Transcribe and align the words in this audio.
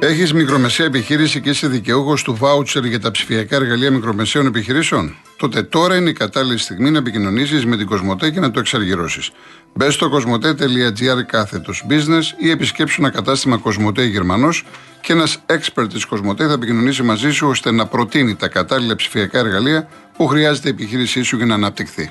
Έχεις 0.00 0.32
μικρομεσαία 0.32 0.86
επιχείρηση 0.86 1.40
και 1.40 1.50
είσαι 1.50 1.66
δικαιούχος 1.66 2.22
του 2.22 2.36
βάουτσερ 2.36 2.84
για 2.84 3.00
τα 3.00 3.10
ψηφιακά 3.10 3.56
εργαλεία 3.56 3.90
μικρομεσαίων 3.90 4.46
επιχειρήσεων; 4.46 5.16
Τότε 5.36 5.62
τώρα 5.62 5.96
είναι 5.96 6.10
η 6.10 6.12
κατάλληλη 6.12 6.58
στιγμή 6.58 6.90
να 6.90 6.98
επικοινωνήσεις 6.98 7.66
με 7.66 7.76
την 7.76 7.86
Κοσμοτέ 7.86 8.30
και 8.30 8.40
να 8.40 8.50
το 8.50 8.60
εξαργυρώσεις. 8.60 9.30
Μπες 9.74 9.94
στο 9.94 10.08
κοσμοτέ.gr 10.08 11.22
κάθετος 11.26 11.86
business 11.88 12.22
ή 12.38 12.50
επισκέψου 12.50 13.00
ένα 13.00 13.10
κατάστημα 13.10 13.56
Κοσμοτέ 13.56 14.04
Γερμανός 14.04 14.64
και 15.00 15.12
ένας 15.12 15.38
expert 15.46 15.88
της 15.92 16.04
Κοσμοτέ 16.04 16.46
θα 16.46 16.52
επικοινωνήσει 16.52 17.02
μαζί 17.02 17.30
σου 17.30 17.48
ώστε 17.48 17.70
να 17.70 17.86
προτείνει 17.86 18.34
τα 18.34 18.48
κατάλληλα 18.48 18.96
ψηφιακά 18.96 19.38
εργαλεία 19.38 19.88
που 20.16 20.26
χρειάζεται 20.26 20.68
η 20.68 20.70
επιχείρησή 20.70 21.22
σου 21.22 21.36
για 21.36 21.46
να 21.46 21.54
αναπτυχθεί. 21.54 22.10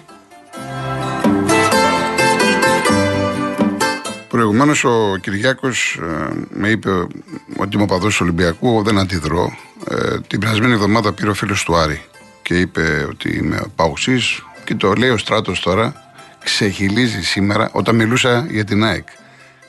Προηγουμένως 4.28 4.84
ο 4.84 5.18
Κυριάκος 5.22 6.00
ε, 6.02 6.34
με 6.50 6.70
είπε 6.70 6.90
ότι 7.58 7.76
είμαι 7.76 7.84
οπαδό 7.84 8.08
του 8.08 8.18
Ολυμπιακού. 8.22 8.84
Δεν 8.84 8.98
αντιδρώ. 8.98 9.58
Ε, 9.90 10.20
την 10.28 10.40
περασμένη 10.40 10.74
εβδομάδα 10.74 11.14
πήρε 11.14 11.30
ο 11.30 11.34
φίλος 11.34 11.64
του 11.64 11.76
Άρη 11.76 12.02
και 12.42 12.60
είπε 12.60 13.06
ότι 13.10 13.38
είμαι 13.38 13.62
παουξή. 13.76 14.20
Και 14.64 14.76
το 14.76 14.94
λέει 14.94 15.10
ο 15.10 15.18
στράτος 15.18 15.60
τώρα. 15.60 15.94
Ξεχυλίζει 16.44 17.22
σήμερα, 17.22 17.70
όταν 17.72 17.96
μιλούσα 17.96 18.48
για 18.50 18.64
την 18.64 18.84
ΑΕΚ. 18.84 19.08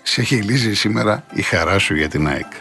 Ξεχυλίζει 0.02 0.74
σήμερα 0.74 1.24
η 1.32 1.42
χαρά 1.42 1.78
σου 1.78 1.94
για 1.94 2.08
την 2.08 2.28
ΑΕΚ. 2.28 2.52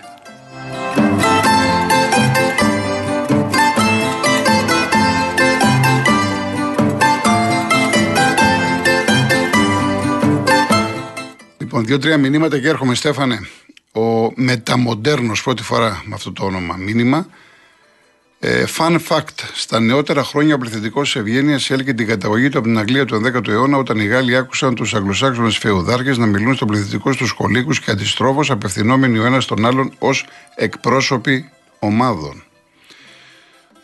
Λοιπόν, 11.67 11.85
δύο-τρία 11.85 12.17
μηνύματα 12.17 12.59
και 12.59 12.67
έρχομαι, 12.67 12.95
Στέφανε. 12.95 13.39
Ο 13.93 14.31
μεταμοντέρνος 14.35 15.43
πρώτη 15.43 15.63
φορά 15.63 16.01
με 16.05 16.13
αυτό 16.13 16.31
το 16.31 16.45
όνομα 16.45 16.75
μήνυμα. 16.75 17.27
Ε, 18.39 18.63
fun 18.77 18.97
fact: 19.07 19.39
Στα 19.53 19.79
νεότερα 19.79 20.23
χρόνια 20.23 20.55
ο 20.55 20.57
πληθυντικός 20.57 21.11
της 21.11 21.21
Ευγένειας 21.21 21.69
έλκε 21.69 21.93
την 21.93 22.07
καταγωγή 22.07 22.49
του 22.49 22.57
από 22.57 22.67
την 22.67 22.77
Αγγλία 22.77 23.05
του 23.05 23.21
10ου 23.25 23.47
αιώνα, 23.47 23.77
όταν 23.77 23.99
οι 23.99 24.05
Γάλλοι 24.05 24.35
άκουσαν 24.35 24.75
τους 24.75 24.93
Αγγλοσάξονες 24.93 25.57
φεουδάρχες 25.57 26.17
να 26.17 26.25
μιλούν 26.25 26.55
στον 26.55 26.67
πληθυντικό 26.67 27.13
στου 27.13 27.35
κολίκου 27.35 27.71
και 27.71 27.91
αντιστρόφως 27.91 28.51
απευθυνόμενοι 28.51 29.17
ο 29.17 29.25
ένας 29.25 29.45
τον 29.45 29.65
άλλον 29.65 29.93
ως 29.99 30.25
εκπρόσωποι 30.55 31.49
ομάδων. 31.79 32.43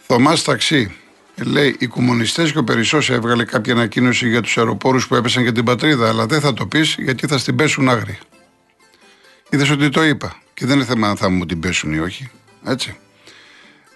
Θωμάς 0.08 0.44
Ταξί, 0.44 0.96
Λέει, 1.36 1.76
οι 1.80 1.88
κομμουνιστές 1.88 2.52
και 2.52 2.58
ο 2.58 2.64
Περισσός 2.64 3.10
έβγαλε 3.10 3.46
κάποια 3.46 3.74
ανακοίνωση 3.74 4.30
για 4.30 4.42
τους 4.42 4.58
αεροπόρους 4.58 5.08
που 5.08 5.16
έπεσαν 5.16 5.44
για 5.44 5.52
την 5.52 5.64
πατρίδα, 5.64 6.08
αλλά 6.08 6.26
δεν 6.26 6.42
θα 6.42 6.54
το 6.54 6.66
πεις 6.66 6.96
γιατί 7.00 7.28
θα 7.28 7.38
στην 7.38 7.56
πέσουν 7.56 7.90
άγρια. 7.90 8.18
Είδες 9.50 9.70
ότι 9.70 9.90
το 9.90 10.04
είπα. 10.04 10.36
Και 10.54 10.66
δεν 10.66 10.76
είναι 10.76 10.86
θέμα 10.86 11.08
αν 11.10 11.18
θα 11.18 11.30
μου 11.30 11.46
την 11.46 11.60
πέσουν 11.60 11.94
ή 11.94 12.00
όχι. 12.00 12.30
Έτσι. 12.66 12.98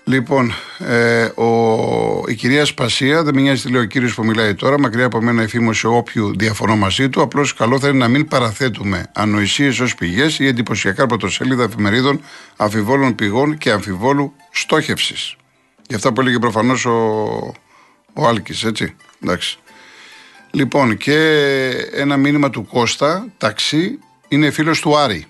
Λοιπόν, 0.03 0.53
ε, 0.79 1.23
ο, 1.23 2.23
η 2.27 2.35
κυρία 2.35 2.65
Σπασία, 2.65 3.23
δεν 3.23 3.35
με 3.35 3.41
νοιάζει 3.41 3.61
τι 3.61 3.71
λέει 3.71 3.81
ο 3.81 3.85
κύριος 3.85 4.13
που 4.13 4.25
μιλάει 4.25 4.55
τώρα, 4.55 4.79
μακριά 4.79 5.05
από 5.05 5.21
μένα 5.21 5.41
εφήμωση 5.41 5.87
όποιου 5.87 6.37
διαφωνώ 6.37 6.75
μαζί 6.75 7.09
του. 7.09 7.21
Απλώς 7.21 7.53
καλό 7.53 7.79
θα 7.79 7.87
είναι 7.87 7.97
να 7.97 8.07
μην 8.07 8.27
παραθέτουμε 8.27 9.11
ανοησίες 9.13 9.79
ως 9.79 9.95
πηγές 9.95 10.39
ή 10.39 10.47
εντυπωσιακά 10.47 11.05
πρωτοσέλιδα 11.05 11.63
εφημερίδων 11.63 12.21
αμφιβόλων 12.55 13.15
πηγών 13.15 13.57
και 13.57 13.71
αμφιβόλου 13.71 14.33
στόχευσης. 14.51 15.35
Γι' 15.87 15.95
αυτά 15.95 16.13
που 16.13 16.21
έλεγε 16.21 16.39
προφανώς 16.39 16.85
ο, 16.85 16.93
ο 18.13 18.27
Άλκης, 18.27 18.63
έτσι. 18.63 18.95
Εντάξει. 19.23 19.59
Λοιπόν, 20.51 20.97
και 20.97 21.17
ένα 21.93 22.17
μήνυμα 22.17 22.49
του 22.49 22.65
Κώστα, 22.65 23.27
ταξί, 23.37 23.99
είναι 24.27 24.51
φίλος 24.51 24.79
του 24.79 24.97
Άρη. 24.97 25.25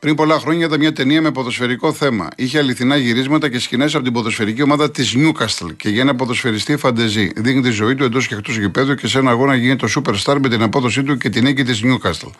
Πριν 0.00 0.14
πολλά 0.14 0.38
χρόνια 0.38 0.66
ήταν 0.66 0.78
μια 0.78 0.92
ταινία 0.92 1.22
με 1.22 1.30
ποδοσφαιρικό 1.30 1.92
θέμα. 1.92 2.28
Είχε 2.36 2.58
αληθινά 2.58 2.96
γυρίσματα 2.96 3.48
και 3.48 3.58
σκηνές 3.58 3.94
από 3.94 4.04
την 4.04 4.12
ποδοσφαιρική 4.12 4.62
ομάδα 4.62 4.90
της 4.90 5.14
Newcastle 5.16 5.76
και 5.76 5.88
για 5.88 6.00
ένα 6.00 6.14
ποδοσφαιριστή 6.14 6.76
φαντεζή. 6.76 7.32
Δείχνει 7.36 7.62
τη 7.62 7.70
ζωή 7.70 7.94
του 7.94 8.04
εντός 8.04 8.26
και 8.26 8.34
εκτός 8.34 8.56
γηπέδου 8.56 8.94
και 8.94 9.06
σε 9.06 9.18
ένα 9.18 9.30
αγώνα 9.30 9.54
γίνεται 9.54 9.86
το 9.86 10.00
superstar 10.00 10.36
με 10.42 10.48
την 10.48 10.62
απόδοσή 10.62 11.02
του 11.02 11.16
και 11.16 11.28
την 11.28 11.44
νίκη 11.44 11.64
της 11.64 11.82
Newcastle. 11.84 12.30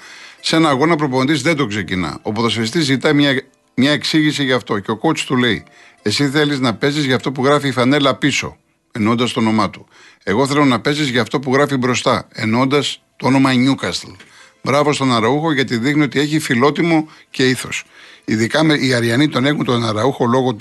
Σε 0.41 0.57
ένα 0.57 0.69
αγώνα 0.69 0.97
προπονητής 0.97 1.43
δεν 1.43 1.57
το 1.57 1.67
ξεκινά. 1.67 2.19
Ο 2.23 2.33
ποδοσφαιριστής 2.33 2.85
ζητάει 2.85 3.13
μια, 3.13 3.43
μια 3.75 3.91
εξήγηση 3.91 4.45
γι' 4.45 4.53
αυτό 4.53 4.79
και 4.79 4.91
ο 4.91 4.99
coach 5.03 5.19
του 5.19 5.37
λέει: 5.37 5.65
εσύ 6.03 6.29
θέλεις 6.29 6.61
να 6.61 6.75
παίζεις 6.75 7.05
για 7.05 7.15
αυτό 7.17 7.33
που 7.33 7.45
γράφει 7.45 7.69
η 7.69 7.73
φανέλα 7.73 8.15
πίσω, 8.15 8.57
εννοώντας 8.93 9.33
το 9.33 9.41
όνομά 9.41 9.71
του. 9.71 9.87
Εγώ 10.23 10.47
θέλω 10.47 10.65
να 10.65 10.81
παίζεις 10.81 11.09
για 11.09 11.23
αυτό 11.23 11.41
που 11.41 11.53
γράφει 11.53 11.77
μπροστά, 11.77 12.29
εννοώντας 12.33 13.03
το 13.17 13.27
όνομα 13.27 13.51
Newcastle. 13.53 14.15
Μπράβο 14.63 14.93
στον 14.93 15.13
Αραούχο 15.13 15.53
γιατί 15.53 15.77
δείχνει 15.77 16.03
ότι 16.03 16.21
έχει 16.21 16.39
φιλότιμο 16.39 17.09
και 17.31 17.49
ήθος. 17.49 17.85
Ειδικά 18.25 18.61
οι 18.81 18.95
Αριανοί 18.95 19.29
τον 19.29 19.45
έχουν 19.45 19.65
τον 19.65 19.85
Αραούχο 19.85 20.27
λόγω 20.27 20.57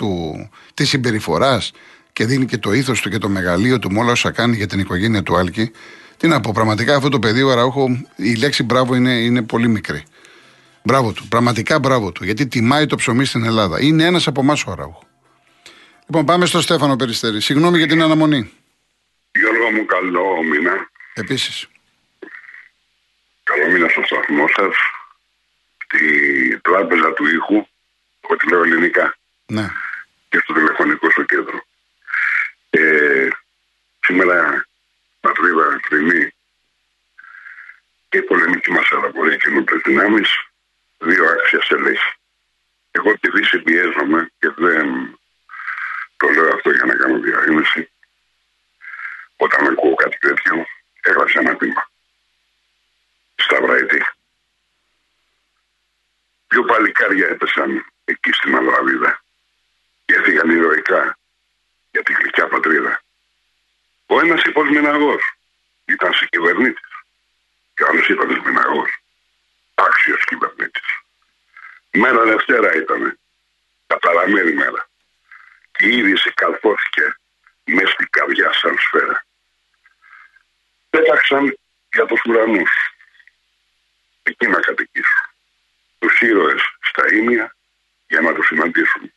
της 0.74 0.90
συμπεριφοράς 0.90 1.72
και 2.14 2.26
δίνει 2.26 2.46
και 2.46 2.58
το 2.58 2.74
ήθος 2.74 3.02
του 3.02 3.10
και 3.10 3.18
το 3.18 3.30
μεγαλείο 3.30 3.80
του 3.80 3.92
με 3.92 4.00
όλα 4.00 4.12
όσα 4.12 4.32
κάνει 4.32 4.56
για 4.56 4.68
την 4.68 4.80
οικογένεια 4.80 5.24
του 5.24 5.38
Άλκη. 5.38 5.72
Τι 6.18 6.28
να 6.28 6.40
πω, 6.40 6.52
πραγματικά 6.54 6.96
αυτό 6.96 7.10
το 7.10 7.20
παιδί 7.20 7.42
ο 7.42 7.52
Αραούχο, 7.52 8.06
η 8.16 8.36
λέξη 8.36 8.64
μπράβο 8.64 8.96
είναι, 8.96 9.12
είναι 9.12 9.42
πολύ 9.42 9.68
μικρή. 9.68 10.04
Μπράβο 10.84 11.12
του, 11.12 11.28
πραγματικά 11.28 11.80
μπράβο 11.80 12.12
του, 12.12 12.24
γιατί 12.24 12.48
τιμάει 12.48 12.86
το 12.86 12.96
ψωμί 12.96 13.26
στην 13.26 13.44
Ελλάδα. 13.44 13.82
Είναι 13.82 14.04
ένας 14.04 14.28
από 14.28 14.42
εμάς 14.42 14.64
ο 14.66 14.72
Αραούχο. 14.72 15.07
Λοιπόν, 16.08 16.26
πάμε 16.26 16.46
στο 16.46 16.62
Στέφανο 16.62 16.96
Περιστέρη. 16.96 17.42
Συγγνώμη 17.42 17.78
για 17.78 17.88
την 17.88 18.02
αναμονή. 18.02 18.52
Γιώργο 19.32 19.72
μου, 19.72 19.86
καλό 19.86 20.44
μήνα. 20.44 20.90
Επίσης. 21.14 21.68
Καλό 23.44 23.72
μήνα 23.72 23.88
στο 23.90 24.02
σταθμό 24.04 24.46
σας. 24.48 24.76
Στη 25.84 26.60
τράπεζα 26.60 27.14
του 27.14 27.28
ήχου, 27.28 27.68
ό,τι 28.22 28.50
λέω 28.50 28.64
ελληνικά. 28.64 29.18
Ναι. 29.46 29.68
Και 30.30 30.40
στο 30.44 30.54
τηλεφωνικό 30.54 31.12
στο 31.12 31.24
κέντρο. 31.24 31.64
Ε, 32.70 33.28
σήμερα 34.00 34.68
πατρίδα 35.20 35.80
θρηνή 35.88 36.34
και 38.10 38.18
η 38.18 38.22
πολεμική 38.22 38.72
μας 38.72 38.92
αεροπορία 38.92 39.38
καινούργιε 39.38 39.78
δυνάμει, 39.86 40.22
δύο 40.98 41.26
άξια 41.26 41.62
στελέχη. 41.62 42.14
Εγώ 42.92 43.18
τη 43.20 43.30
δύση 43.32 43.60
πιέζομαι 43.60 44.32
και 44.40 44.50
δεν 44.56 45.18
το 46.18 46.28
λέω 46.30 46.54
αυτό 46.54 46.72
για 46.72 46.86
να 46.86 46.96
κάνω 46.96 47.20
διαφήμιση. 47.20 47.92
Όταν 49.36 49.68
ακούω 49.68 49.94
κάτι 49.94 50.18
τέτοιο, 50.18 50.66
έγραψε 51.02 51.40
ένα 51.40 51.56
πείμα. 51.56 51.90
Στα 53.36 53.62
Βραϊτή. 53.62 54.06
Δύο 56.48 56.64
παλικάρια 56.64 57.28
έπεσαν 57.28 57.86
εκεί 58.06 58.32
στην 58.32 58.56
Ανδραβίδα 58.56 59.24
και 60.06 60.14
έφυγαν 60.14 60.50
ηρωικά 60.50 61.18
για 61.92 62.04
τη 62.04 62.14
γλυκιά 62.14 62.48
πατρίδα. 62.48 63.02
Ο 64.06 64.20
ένας 64.20 64.44
υποσμηναγός 64.44 65.22
ήταν 65.86 66.14
σε 66.14 66.26
κυβερνήτη 66.26 66.82
και 67.76 67.84
ο 67.84 67.88
άλλος 67.88 68.08
ήταν 68.08 68.42
μηναγός. 68.46 68.90
Άξιος 69.76 70.24
κυβερνήτης. 70.26 71.00
Μέρα 71.92 72.24
Δευτέρα 72.24 72.76
ήταν. 72.76 73.20
Καταραμένη 73.88 74.54
μέρα 74.54 74.90
η 75.78 75.98
είδηση 75.98 76.32
καλφώθηκε 76.32 77.18
μέσα 77.64 77.92
στην 77.92 78.10
καρδιά 78.10 78.54
σαν 78.54 78.78
σφαίρα. 78.78 79.26
Πέταξαν 80.90 81.58
για 81.94 82.06
τους 82.06 82.22
ουρανούς. 82.26 82.72
Εκεί 84.24 84.48
να 84.48 84.60
κατοικήσουν. 84.60 85.26
Τους 86.00 86.22
ήρωες 86.22 86.62
στα 86.82 87.14
ίμια 87.14 87.56
για 88.08 88.22
να 88.22 88.34
τους 88.34 88.48
συναντήσουν. 88.48 89.14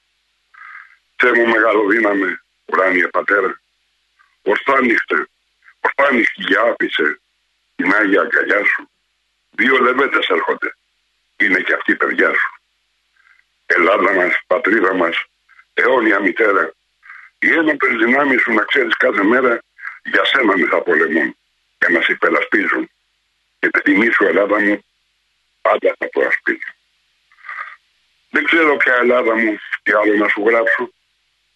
Θεέ 1.16 1.32
μου 1.32 1.47
μεγαλοδύναμε, 1.47 2.43
ουράνιε 2.65 3.06
πατέρα, 3.09 3.60
ορθάνυχτε, 4.43 5.28
ορθάνυχτη 5.81 6.43
για 6.43 6.60
άπησε 6.60 7.20
την 7.76 7.94
Άγια 7.94 8.20
αγκαλιά 8.20 8.65
σου. 8.65 8.91
Δύο 9.50 9.78
λεβέντες 9.78 10.28
έρχονται. 10.28 10.76
Είναι 11.37 11.61
και 11.61 11.73
αυτή 11.73 11.93
η 11.93 11.96
παιδιά 11.96 12.29
σου. 12.29 12.61
Ελλάδα 13.67 14.12
μας, 14.12 14.40
πατρίδα 14.46 14.94
μας, 14.94 15.25
αιώνια 15.81 16.21
μητέρα. 16.21 16.73
Οι 17.38 17.53
ένοπλες 17.53 17.97
δυνάμεις 18.05 18.41
σου 18.43 18.53
να 18.53 18.62
ξέρεις 18.62 18.97
κάθε 18.97 19.23
μέρα 19.23 19.62
για 20.05 20.25
σένα 20.25 20.56
με 20.56 20.67
θα 20.67 20.82
πολεμούν 20.82 21.37
και 21.79 21.88
να 21.88 22.00
σε 22.00 22.12
υπερασπίζουν. 22.12 22.91
Και 23.59 23.69
τη 23.69 23.81
τιμή 23.82 24.11
σου 24.11 24.25
Ελλάδα 24.25 24.61
μου 24.61 24.85
πάντα 25.61 25.94
θα 25.99 26.09
το 26.12 26.21
ασπίζω. 26.21 26.71
Δεν 28.31 28.44
ξέρω 28.44 28.77
ποια 28.77 28.94
Ελλάδα 28.94 29.35
μου 29.37 29.59
τι 29.82 29.93
άλλο 29.93 30.15
να 30.17 30.29
σου 30.29 30.49
γράψω. 30.49 30.93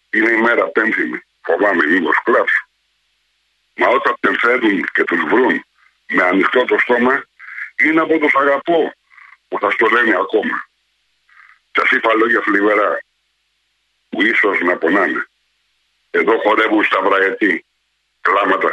Είναι 0.09 0.31
η 0.31 0.37
μέρα 0.37 0.67
πέμπτη 0.67 1.23
Φοβάμαι 1.45 1.85
μήπως 1.85 2.23
κλάψω. 2.23 2.67
Μα 3.75 3.87
όταν 3.87 4.15
την 4.19 4.39
φέρνουν 4.39 4.85
και 4.93 5.03
τους 5.03 5.23
βρουν 5.23 5.65
με 6.07 6.23
ανοιχτό 6.23 6.65
το 6.65 6.77
στόμα, 6.77 7.25
είναι 7.83 8.01
από 8.01 8.19
το 8.19 8.29
αγαπώ 8.39 8.93
που 9.47 9.59
θα 9.59 9.69
στο 9.69 9.85
λένε 9.85 10.15
ακόμα. 10.15 10.67
Σα 11.71 11.95
είπα 11.95 12.13
λόγια 12.13 12.41
φλιβερά 12.41 12.99
που 14.15 14.21
ίσως 14.21 14.59
να 14.59 14.77
πονάνε. 14.77 15.27
Εδώ 16.11 16.37
χορεύουν 16.37 16.83
στα 16.83 17.01
βραετή. 17.01 17.65
Κλάματα 18.21 18.69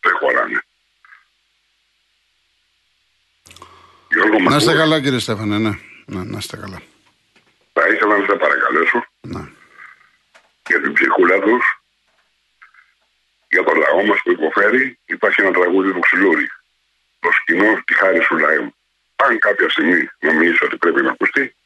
δεν 0.00 0.12
χωράνε. 0.20 0.62
να 4.48 4.56
είστε 4.56 4.74
καλά 4.74 5.00
κύριε 5.00 5.18
Στέφανε, 5.18 5.58
ναι. 5.58 5.78
Να, 6.06 6.24
να 6.24 6.38
είστε 6.38 6.56
καλά. 6.56 6.82
Θα 7.72 7.88
ήθελα 7.88 8.18
να 8.18 8.26
τα 8.26 8.36
παρακαλέσω 8.36 9.06
Ναι. 9.20 9.48
για 10.68 10.80
την 10.80 10.92
ψυχούλα 10.92 11.38
τους, 11.40 11.64
για 13.48 13.62
το 13.64 13.72
λαό 13.74 14.04
μας 14.06 14.18
που 14.22 14.30
υποφέρει. 14.30 14.98
Υπάρχει 15.04 15.40
ένα 15.40 15.52
τραγούδι 15.52 15.92
του 15.92 16.00
Ξυλούρη. 16.00 16.48
Το 17.20 17.28
σκηνό 17.32 17.82
τη 17.84 17.94
χάρη 17.94 18.22
σου 18.22 18.36
λαού. 18.36 18.74
Αν 19.16 19.38
κάποια 19.38 19.68
στιγμή 19.68 20.08
νομίζεις 20.20 20.62
ότι 20.62 20.76
πρέπει 20.76 21.02
να 21.02 21.10
ακουστεί, 21.10 21.56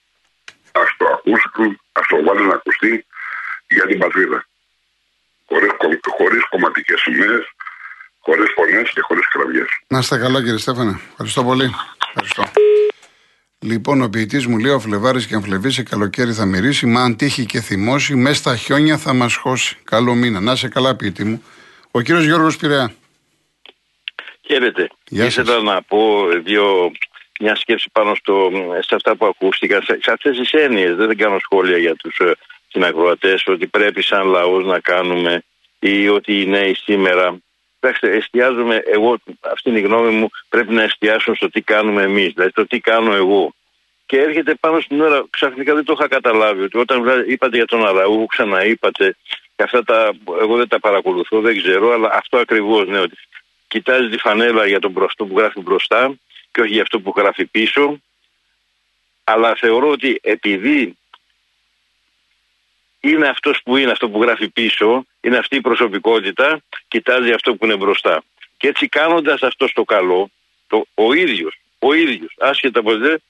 α 0.79 0.87
το 0.99 1.07
ακούσουν, 1.15 1.81
α 1.93 2.01
το 2.09 2.17
βάλουν 2.27 2.47
να 2.47 2.55
ακουστεί 2.55 3.07
για 3.69 3.87
την 3.87 3.99
πατρίδα. 3.99 4.47
Χωρίς 5.49 5.71
χωρίς 6.17 6.49
κομματικές 6.49 7.01
σημαίες, 7.01 7.45
χωρίς 8.19 8.53
φωνέ 8.57 8.83
και 8.95 9.01
χωρίς 9.01 9.29
κραυγές. 9.29 9.69
Να 9.87 9.99
είστε 9.99 10.19
καλά, 10.19 10.39
κύριε 10.43 10.59
Στέφανε. 10.59 11.01
Ευχαριστώ 11.11 11.45
πολύ. 11.45 11.75
Ευχαριστώ. 12.09 12.43
Λοιπόν, 13.61 14.03
ο 14.03 14.09
ποιητής 14.09 14.47
μου 14.47 14.59
λέει: 14.59 14.73
Ο 14.73 14.81
Φλεβάρης 14.81 15.27
και 15.27 15.35
αν 15.35 15.43
φλεβήσει, 15.43 15.83
καλοκαίρι 15.83 16.33
θα 16.33 16.45
μυρίσει. 16.45 16.87
Μα 16.87 17.03
αν 17.03 17.17
τύχει 17.17 17.47
και 17.47 17.61
θυμώσει, 17.61 18.15
μες 18.15 18.37
στα 18.37 18.57
χιόνια 18.57 18.99
θα 18.99 19.13
μας 19.13 19.35
χώσει. 19.37 19.77
Καλό 19.85 20.15
μήνα. 20.15 20.41
Να 20.41 20.53
είσαι 20.53 20.69
καλά, 20.69 20.97
ποιητή 20.97 21.25
μου. 21.25 21.43
Ο 21.91 22.01
κύριος 22.01 22.25
Γιώργος 22.25 22.57
Πειραιά. 22.57 22.93
Χαίρετε. 24.47 24.91
Γεια 25.09 25.25
Ήθελα 25.25 25.53
σας. 25.53 25.63
να 25.63 25.83
πω 25.83 26.27
δύο, 26.45 26.93
μια 27.39 27.55
σκέψη 27.55 27.91
πάνω 27.93 28.15
στο, 28.15 28.51
σε 28.81 28.95
αυτά 28.95 29.17
που 29.17 29.27
ακούστηκαν, 29.27 29.83
σε, 29.83 29.99
σε 30.03 30.13
αυτές 30.13 30.39
τις 30.39 30.53
έννοιες. 30.53 30.95
Δεν 30.95 31.17
κάνω 31.17 31.39
σχόλια 31.39 31.79
για 31.79 31.97
τους 31.97 32.19
ε, 32.19 32.33
συνακροατές 32.69 33.47
ότι 33.47 33.67
πρέπει 33.67 34.03
σαν 34.03 34.27
λαός 34.27 34.65
να 34.65 34.81
κάνουμε 34.81 35.43
ή 35.79 36.09
ότι 36.09 36.41
οι 36.41 36.47
νέοι 36.47 36.75
σήμερα 36.75 37.39
Κοιτάξτε, 37.81 38.11
εστιάζουμε, 38.11 38.83
εγώ, 38.85 39.19
αυτή 39.41 39.69
είναι 39.69 39.79
η 39.79 39.83
γνώμη 39.83 40.11
μου, 40.11 40.29
πρέπει 40.49 40.73
να 40.73 40.83
εστιάσουν 40.83 41.35
στο 41.35 41.51
τι 41.51 41.61
κάνουμε 41.61 42.03
εμείς, 42.03 42.33
δηλαδή 42.33 42.53
το 42.53 42.67
τι 42.67 42.81
κάνω 42.81 43.15
εγώ. 43.15 43.55
Και 44.07 44.21
έρχεται 44.21 44.55
πάνω 44.55 44.81
στην 44.81 45.01
ώρα, 45.01 45.25
ξαφνικά 45.31 45.75
δεν 45.75 45.85
το 45.85 45.93
είχα 45.99 46.09
καταλάβει, 46.09 46.63
ότι 46.63 46.79
όταν 46.79 47.03
βλά- 47.03 47.29
είπατε 47.29 47.57
για 47.57 47.67
τον 47.67 47.87
Αραούχο, 47.87 48.27
ξαναείπατε, 48.27 49.17
και 49.57 49.63
αυτά 49.63 49.85
τα, 49.85 50.13
εγώ 50.41 50.57
δεν 50.57 50.69
τα 50.69 50.81
παρακολουθώ, 50.81 51.41
δεν 51.41 51.57
ξέρω, 51.63 51.93
αλλά 51.93 52.11
αυτό 52.13 52.39
ακριβώς, 52.39 52.89
ναι, 52.89 52.99
ότι 52.99 53.17
κοιτάζει 53.69 54.09
τη 54.09 54.19
φανέλα 54.19 54.67
για 54.67 54.79
τον 54.79 54.91
μπροστό 54.91 55.25
που 55.25 55.39
γράφει 55.39 55.61
μπροστά 55.61 56.15
και 56.53 56.61
όχι 56.61 56.73
για 56.73 56.83
αυτό 56.83 57.01
που 57.01 57.15
γράφει 57.17 57.45
πίσω. 57.47 58.01
Αλλά 59.25 59.55
θεωρώ 59.55 59.89
ότι 59.89 60.19
επειδή 60.23 60.97
είναι 63.01 63.29
αυτός 63.29 63.61
που 63.65 63.77
είναι, 63.77 63.91
αυτό 63.91 64.09
που 64.09 64.23
γράφει 64.23 64.49
πίσω, 64.49 65.05
είναι 65.21 65.37
αυτή 65.37 65.57
η 65.57 65.61
προσωπικότητα, 65.61 66.61
κοιτάζει 66.89 67.31
αυτό 67.33 67.55
που 67.55 67.65
είναι 67.65 67.77
μπροστά. 67.77 68.23
Και 68.57 68.69
έτσι 68.69 68.89
κάνοντας 68.89 69.43
αυτό 69.43 69.69
στο 69.69 69.85
καλό, 69.85 70.31
το, 70.67 70.87
ο 70.95 71.13
ίδιος, 71.13 71.61
ο 71.79 71.93
ίδιος, 71.93 72.35
άσχετα 72.39 72.81
από 72.81 72.97
δεν, 72.97 73.23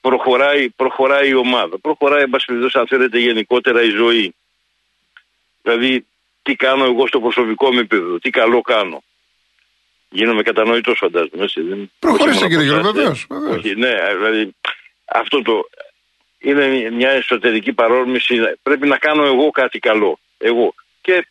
προχωράει, 0.00 0.68
προχωράει 0.68 1.28
η 1.28 1.34
ομάδα. 1.34 1.78
Προχωράει, 1.78 2.22
εν 2.22 2.30
πάση 2.30 2.46
περιπτώσει, 2.46 2.78
αν 2.78 2.86
θέλετε, 2.86 3.18
γενικότερα 3.18 3.82
η 3.82 3.90
ζωή. 3.90 4.34
Δηλαδή, 5.62 6.06
τι 6.42 6.56
κάνω 6.56 6.84
εγώ 6.84 7.06
στο 7.06 7.20
προσωπικό 7.20 7.72
μου 7.72 7.78
επίπεδο, 7.78 8.18
τι 8.18 8.30
καλό 8.30 8.60
κάνω. 8.60 9.02
Γίνομαι 10.10 10.42
κατανοητός, 10.42 10.98
φαντάζομαι. 10.98 11.44
Έτσι, 11.44 11.60
δεν... 11.60 11.90
Προχωρήστε, 11.98 12.44
όχι 12.44 12.54
μόνο 12.54 12.62
κύριε 12.62 12.78
από 12.78 12.80
Γιώργο, 12.80 13.00
εσάς, 13.00 13.26
βεβαίως, 13.26 13.26
βεβαίως. 13.28 13.56
Όχι, 13.56 13.74
ναι, 13.74 13.94
δηλαδή 14.16 14.54
αυτό 15.04 15.42
το 15.42 15.68
είναι 16.38 16.90
μια 16.90 17.10
εσωτερική 17.10 17.72
παρόρμηση. 17.72 18.34
Πρέπει 18.62 18.86
να 18.86 18.96
κάνω 18.96 19.24
εγώ 19.24 19.50
κάτι 19.50 19.78
καλό. 19.78 20.18
Εγώ. 20.38 20.74
Και 21.00 21.26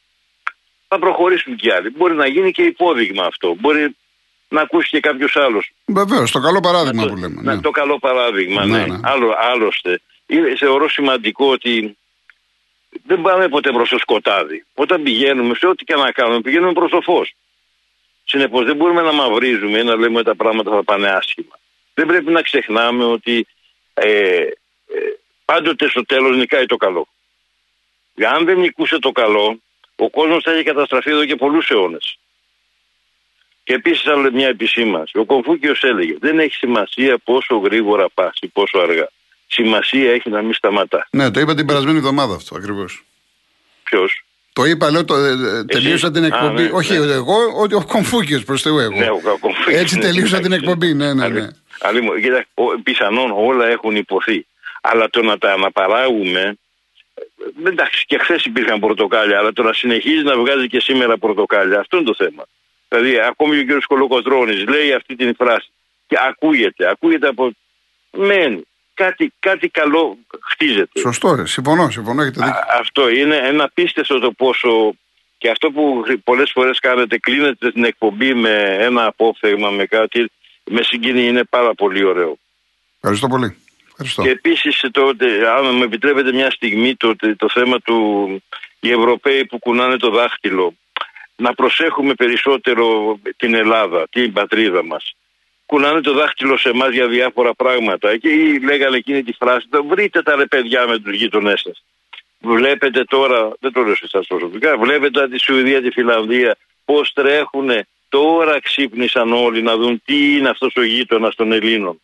θα 0.87 0.99
προχωρήσουν 0.99 1.55
κι 1.55 1.71
άλλοι. 1.71 1.89
Μπορεί 1.89 2.15
να 2.15 2.27
γίνει 2.27 2.51
και 2.51 2.63
υπόδειγμα 2.63 3.25
αυτό. 3.25 3.55
Μπορεί 3.59 3.95
να 4.49 4.61
ακούσει 4.61 4.89
και 4.89 4.99
κάποιος 4.99 5.35
άλλος. 5.35 5.71
Βεβαίως, 5.85 6.31
το 6.31 6.39
καλό 6.39 6.59
παράδειγμα 6.59 7.05
που 7.05 7.15
λέμε. 7.15 7.41
Να, 7.41 7.55
ναι. 7.55 7.61
Το 7.61 7.71
καλό 7.71 7.99
παράδειγμα, 7.99 8.65
Ναι, 8.65 8.77
ναι. 8.77 8.85
ναι. 8.85 8.99
Άλλο, 9.03 9.35
άλλωστε, 9.37 10.01
είναι, 10.25 10.55
θεωρώ 10.55 10.89
σημαντικό 10.89 11.51
ότι 11.51 11.97
δεν 13.05 13.21
πάμε 13.21 13.47
ποτέ 13.47 13.71
προς 13.71 13.89
το 13.89 13.97
σκοτάδι. 13.97 14.65
Όταν 14.73 15.03
πηγαίνουμε, 15.03 15.55
σε 15.55 15.67
ό,τι 15.67 15.83
και 15.83 15.95
να 15.95 16.11
κάνουμε, 16.11 16.41
πηγαίνουμε 16.41 16.73
προς 16.73 16.89
το 16.91 17.01
φως. 17.01 17.33
Συνεπώς, 18.29 18.65
δεν 18.65 18.75
μπορούμε 18.75 19.01
να 19.01 19.11
μαυρίζουμε 19.11 19.79
ή 19.79 19.83
να 19.83 19.95
λέμε 19.95 20.15
ότι 20.15 20.25
τα 20.25 20.35
πράγματα 20.35 20.71
θα 20.71 20.83
πάνε 20.83 21.09
άσχημα. 21.09 21.59
Δεν 21.93 22.05
πρέπει 22.05 22.31
να 22.31 22.41
ξεχνάμε 22.41 23.03
ότι 23.03 23.47
ε, 23.93 24.37
ε, 24.37 24.49
πάντοτε 25.45 25.89
στο 25.89 26.05
τέλος 26.05 26.37
νικάει 26.37 26.65
το 26.65 26.77
καλό. 26.77 27.07
Αν 28.33 28.45
δεν 28.45 28.59
νικούσε 28.59 28.99
το 28.99 29.11
καλό, 29.11 29.59
ο 29.95 30.09
κόσμος 30.09 30.43
θα 30.43 30.53
είχε 30.53 30.63
καταστραφεί 30.63 31.09
εδώ 31.09 31.25
και 31.25 31.35
πολλούς 31.35 31.69
αιώνες. 31.69 32.17
Και 33.63 33.73
επίσης 33.73 34.07
άλλο 34.07 34.31
μια 34.31 34.47
επισήμανση. 34.47 35.17
Ο 35.17 35.25
Κομφούκιος 35.25 35.83
έλεγε: 35.83 36.15
Δεν 36.19 36.39
έχει 36.39 36.53
σημασία 36.53 37.17
πόσο 37.17 37.57
γρήγορα 37.57 38.09
πας 38.09 38.37
ή 38.41 38.47
πόσο 38.47 38.79
αργά. 38.79 39.09
Σημασία 39.47 40.11
έχει 40.11 40.29
να 40.29 40.41
μην 40.41 40.53
σταματάς. 40.53 41.07
Ναι, 41.11 41.31
το 41.31 41.39
είπα 41.39 41.55
την 41.55 41.65
περασμένη 41.65 41.97
εβδομάδα 41.97 42.35
αυτό 42.35 42.55
ακριβώς. 42.55 43.03
Ποιος; 43.83 44.23
Το 44.57 44.65
είπα, 44.65 44.91
λέω, 44.91 45.05
το, 45.05 45.15
ε, 45.15 45.29
ε, 45.29 45.63
τελείωσα 45.63 46.11
την 46.11 46.23
Α, 46.23 46.25
εκπομπή. 46.27 46.61
ναι, 46.63 46.69
όχι 46.73 46.97
ναι. 46.97 47.11
εγώ, 47.13 47.35
ότι 47.61 47.73
ο 47.75 47.83
Κομφούκιος 47.87 48.43
προς 48.43 48.61
Θεού 48.61 48.77
εγώ. 48.79 48.97
Ναι, 48.99 49.09
ο 49.09 49.37
Κομφούκιος, 49.39 49.81
Έτσι 49.81 49.95
ναι, 49.95 50.01
τελείωσα 50.01 50.37
την 50.37 50.45
εντάξει. 50.45 50.63
εκπομπή. 50.65 50.93
Ναι, 50.93 51.13
ναι, 51.13 51.27
ναι. 51.27 51.47
Ali, 51.81 51.99
μου, 52.01 52.13
κοίτα, 52.21 52.45
ο- 52.53 52.81
πιθανόν 52.83 53.31
όλα 53.35 53.65
έχουν 53.67 53.95
υποθεί. 53.95 54.45
Αλλά 54.81 55.09
το 55.09 55.21
να 55.21 55.37
τα 55.37 55.51
αναπαράγουμε. 55.53 56.57
ε, 57.63 57.69
Εντάξει, 57.69 58.05
και 58.05 58.17
χθες 58.17 58.43
υπήρχαν 58.45 58.79
πορτοκάλια, 58.79 59.37
αλλά 59.37 59.53
το 59.53 59.63
να 59.63 59.73
συνεχίζει 59.73 60.23
να 60.23 60.37
βγάζει 60.37 60.67
και 60.67 60.79
σήμερα 60.79 61.17
πορτοκάλια, 61.17 61.79
αυτό 61.79 61.97
είναι 61.97 62.05
το 62.05 62.15
θέμα. 62.17 62.43
Δηλαδή, 62.89 63.19
ακόμη 63.19 63.65
και 63.65 63.73
ο 63.73 63.77
κ. 63.77 63.83
Κολοκοτρόνη 63.87 64.53
λέει 64.55 64.93
αυτή 64.93 65.15
την 65.15 65.35
φράση. 65.35 65.69
Και 66.07 66.15
ακούγεται, 66.29 66.89
ακούγεται 66.89 67.27
από. 67.27 67.51
Μένει. 68.11 68.61
Κάτι, 69.03 69.33
κάτι 69.39 69.69
καλό 69.69 70.17
χτίζεται. 70.41 70.99
Σωστό, 70.99 71.35
ρε. 71.35 71.45
Συμφωνώ, 71.45 71.89
συμφωνώ, 71.89 72.21
έχετε 72.21 72.45
δίκιο. 72.45 72.59
Α, 72.59 72.79
αυτό 72.79 73.09
είναι 73.09 73.35
ένα 73.35 73.63
απίστευτο 73.63 74.19
το 74.19 74.31
πόσο. 74.31 74.93
Και 75.37 75.49
αυτό 75.49 75.71
που 75.71 76.03
πολλές 76.23 76.51
φορές 76.53 76.79
κάνετε, 76.79 77.17
κλείνετε 77.17 77.71
την 77.71 77.83
εκπομπή 77.83 78.33
με 78.33 78.77
ένα 78.79 79.05
απόφθεγμα, 79.05 79.69
με 79.69 79.85
κάτι. 79.85 80.31
Με 80.63 80.81
συγκίνη 80.83 81.27
είναι 81.27 81.43
πάρα 81.43 81.73
πολύ 81.73 82.03
ωραίο. 82.03 82.37
Ευχαριστώ 82.95 83.27
πολύ. 83.27 83.57
Ευχαριστώ. 83.89 84.21
Και 84.21 84.29
επίσης, 84.29 84.83
αν 85.57 85.75
μου 85.75 85.83
επιτρέπετε 85.83 86.31
μια 86.31 86.51
στιγμή, 86.51 86.95
το, 86.95 87.15
το 87.37 87.49
θέμα 87.49 87.79
του 87.79 87.97
οι 88.79 88.91
Ευρωπαίοι 88.91 89.45
που 89.45 89.59
κουνάνε 89.59 89.97
το 89.97 90.09
δάχτυλο. 90.09 90.73
Να 91.35 91.53
προσέχουμε 91.53 92.13
περισσότερο 92.13 93.19
την 93.37 93.53
Ελλάδα, 93.53 94.07
την 94.09 94.33
πατρίδα 94.33 94.83
μας. 94.83 95.15
Κουνάνε 95.67 96.01
το 96.01 96.13
δάχτυλο 96.13 96.57
σε 96.57 96.69
εμάς 96.69 96.91
για 96.93 97.07
διάφορα 97.07 97.53
πράγματα. 97.53 98.17
Και 98.17 98.29
ή 98.29 98.59
λέγανε 98.59 98.97
εκείνη 98.97 99.23
τη 99.23 99.33
φράση, 99.33 99.67
«Το 99.69 99.83
βρείτε 99.83 100.21
τα 100.21 100.35
ρε 100.35 100.45
παιδιά 100.45 100.87
με 100.87 100.99
τους 100.99 101.13
γείτονές 101.13 101.61
σας. 101.61 101.83
Βλέπετε 102.39 103.03
τώρα, 103.03 103.51
δεν 103.59 103.71
το 103.71 103.81
λέω 103.81 103.95
σε 103.95 104.05
εσάς 104.05 104.27
προσωπικά, 104.27 104.77
βλέπετε 104.77 105.27
τη 105.27 105.39
Σουηδία, 105.39 105.81
τη 105.81 105.91
Φιλανδία, 105.91 106.57
πώς 106.85 107.13
τρέχουν. 107.13 107.69
Τώρα 108.09 108.59
ξύπνησαν 108.61 109.33
όλοι 109.33 109.61
να 109.61 109.77
δουν 109.77 110.01
τι 110.05 110.35
είναι 110.37 110.49
αυτός 110.49 110.75
ο 110.75 110.83
γείτονας 110.83 111.35
των 111.35 111.51
Ελλήνων. 111.51 112.01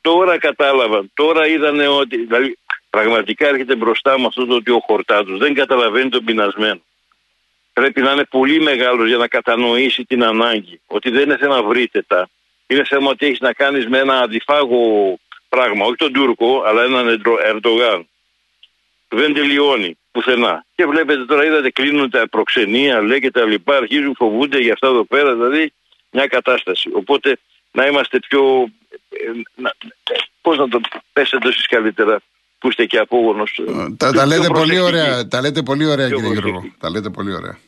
Τώρα 0.00 0.38
κατάλαβαν, 0.38 1.10
τώρα 1.14 1.46
είδανε 1.46 1.88
ότι. 1.88 2.16
Δηλαδή, 2.16 2.58
πραγματικά 2.90 3.48
έρχεται 3.48 3.74
μπροστά 3.74 4.18
μου 4.18 4.26
αυτός 4.26 4.46
το 4.46 4.54
ότι 4.54 4.70
ο 4.70 4.80
Χορτάτος 4.86 5.38
δεν 5.38 5.54
καταλαβαίνει 5.54 6.08
τον 6.08 6.24
πεινασμένο. 6.24 6.80
Πρέπει 7.72 8.00
να 8.00 8.12
είναι 8.12 8.24
πολύ 8.24 8.60
μεγάλος 8.60 9.08
για 9.08 9.16
να 9.16 9.28
κατανοήσει 9.28 10.04
την 10.04 10.24
ανάγκη. 10.24 10.80
Ότι 10.86 11.10
δεν 11.10 11.22
είναι 11.22 11.36
θέμα 11.36 11.62
βρύτετα. 11.62 12.28
Είναι 12.66 12.84
θέμα 12.84 13.10
ότι 13.10 13.26
έχεις 13.26 13.40
να 13.40 13.52
κάνεις 13.52 13.86
με 13.88 13.98
ένα 13.98 14.18
αντιφάγο 14.20 14.80
πράγμα. 15.48 15.84
Όχι 15.84 15.96
τον 15.96 16.12
Τούρκο, 16.12 16.62
αλλά 16.66 16.82
έναν 16.82 17.08
Ερντο- 17.08 17.38
Ερντογάν. 17.44 18.06
Που 19.08 19.16
δεν 19.16 19.34
τελειώνει 19.34 19.98
πουθενά. 20.12 20.64
Και 20.74 20.86
βλέπετε 20.86 21.24
τώρα, 21.24 21.44
είδατε, 21.44 21.70
κλείνουν 21.70 22.10
τα 22.10 22.28
προξενία, 22.28 23.00
λέει 23.02 23.20
και 23.20 23.30
τα 23.30 23.44
λοιπά. 23.44 23.76
Αρχίζουν, 23.76 24.14
φοβούνται 24.16 24.58
για 24.58 24.72
αυτά 24.72 24.86
εδώ 24.86 25.04
πέρα. 25.04 25.34
Δηλαδή, 25.34 25.72
μια 26.10 26.26
κατάσταση. 26.26 26.90
Οπότε, 26.92 27.38
να 27.72 27.86
είμαστε 27.86 28.18
πιο. 28.18 28.68
Πώς 30.40 30.58
να 30.58 30.68
το 30.68 30.80
πέσετε 31.12 31.48
εσείς 31.48 31.66
καλύτερα, 31.66 32.20
που 32.58 32.68
είστε 32.68 32.84
και 32.86 32.98
απόγονος. 32.98 33.60
Τα, 33.96 34.12
τα 34.12 34.26
λέτε 34.26 34.46
πολύ 34.46 34.78
ωραία, 34.78 35.28
τα 35.28 35.40
λέτε 35.40 35.62
πολύ 35.62 35.84
ωραία 35.86 36.06
Πιο 36.08 36.16
κύριε 36.16 36.32
Γιώργο. 36.32 36.50
προσεκτικοί. 36.50 36.80
Τα 36.80 36.90
λέτε 36.90 37.10
πολύ 37.10 37.34
ωραία. 37.34 37.58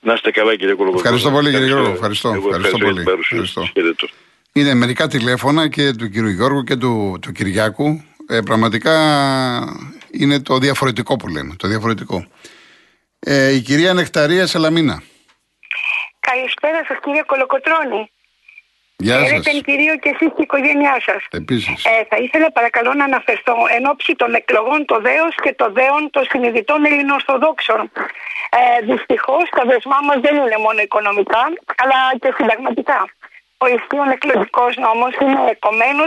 Να 0.00 0.12
είστε 0.12 0.30
καλά, 0.30 0.56
κύριε 0.56 0.74
Κολοκοτρώνη. 0.74 1.00
Ευχαριστώ 1.04 1.30
πολύ, 1.30 1.50
κύριε 1.50 1.66
Γιώργο. 1.66 1.90
Ευχαριστώ. 1.90 2.28
Εγώ 2.28 2.46
Ευχαριστώ 2.46 2.76
για 2.76 2.86
την 2.86 2.94
πολύ. 2.94 3.04
παρουσία 3.04 3.36
Ευχαριστώ. 3.36 3.60
σας. 3.60 3.70
Χαιρετώ. 3.74 4.08
Είναι 4.52 4.74
μερικά 4.74 5.06
τηλέφωνα 5.08 5.68
και 5.68 5.92
του 5.92 6.08
κύριου 6.08 6.28
Γιώργου 6.28 6.62
και 6.62 6.76
του, 6.76 7.18
του 7.22 7.32
Κυριάκου. 7.32 8.02
Ε, 8.28 8.40
πραγματικά 8.40 8.94
είναι 10.10 10.40
το 10.40 10.58
διαφορετικό 10.58 11.16
που 11.16 11.28
λέμε. 11.28 11.54
Το 11.58 11.68
διαφορετικό. 11.68 12.26
Ε, 13.18 13.54
η 13.54 13.60
κυρία 13.60 13.94
Νεκταρία 13.94 14.46
Σελαμίνα. 14.46 15.02
Καλησπέρα 16.20 16.84
σας 16.88 16.98
κύριε 17.02 17.22
Κολοκοτρώνη. 17.22 18.10
Γεια 19.06 19.18
Χαίρετε 19.18 19.50
σας. 19.50 19.60
κυρίω 19.68 19.94
και 20.02 20.08
εσείς 20.14 20.28
και 20.34 20.42
η 20.44 20.46
οικογένειά 20.48 20.96
σας. 21.06 21.22
Επίσης. 21.30 21.84
Ε, 21.84 22.04
θα 22.10 22.16
ήθελα 22.24 22.52
παρακαλώ 22.58 22.90
να 23.00 23.04
αναφερθώ 23.04 23.54
εν 23.76 23.84
ώψη 23.92 24.12
των 24.22 24.30
εκλογών 24.40 24.84
το 24.84 24.96
δέος 25.08 25.34
και 25.44 25.52
το 25.60 25.66
δέον 25.78 26.02
των 26.10 26.24
συνειδητών 26.30 26.84
Ελληνοορθοδόξων. 26.84 27.80
Ε, 28.58 28.60
Δυστυχώς 28.90 29.44
τα 29.56 29.62
δεσμά 29.70 29.98
μας 30.08 30.18
δεν 30.24 30.34
είναι 30.36 30.58
μόνο 30.66 30.80
οικονομικά 30.86 31.42
αλλά 31.82 31.98
και 32.20 32.30
συνταγματικά. 32.36 33.00
Ο 33.64 33.66
ισχύων 33.66 34.08
εκλογικός 34.16 34.76
νόμος 34.76 35.14
είναι 35.20 35.56
κομμένο 35.58 36.04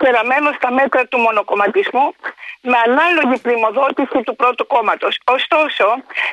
και 0.00 0.08
ραμμένο 0.10 0.52
στα 0.58 0.70
μέτρα 0.72 1.06
του 1.06 1.18
μονοκομματισμού 1.18 2.14
με 2.60 2.78
ανάλογη 2.86 3.36
πρημοδότηση 3.40 4.18
του 4.26 4.36
πρώτου 4.36 4.66
κόμματος. 4.66 5.18
Ωστόσο, 5.36 5.86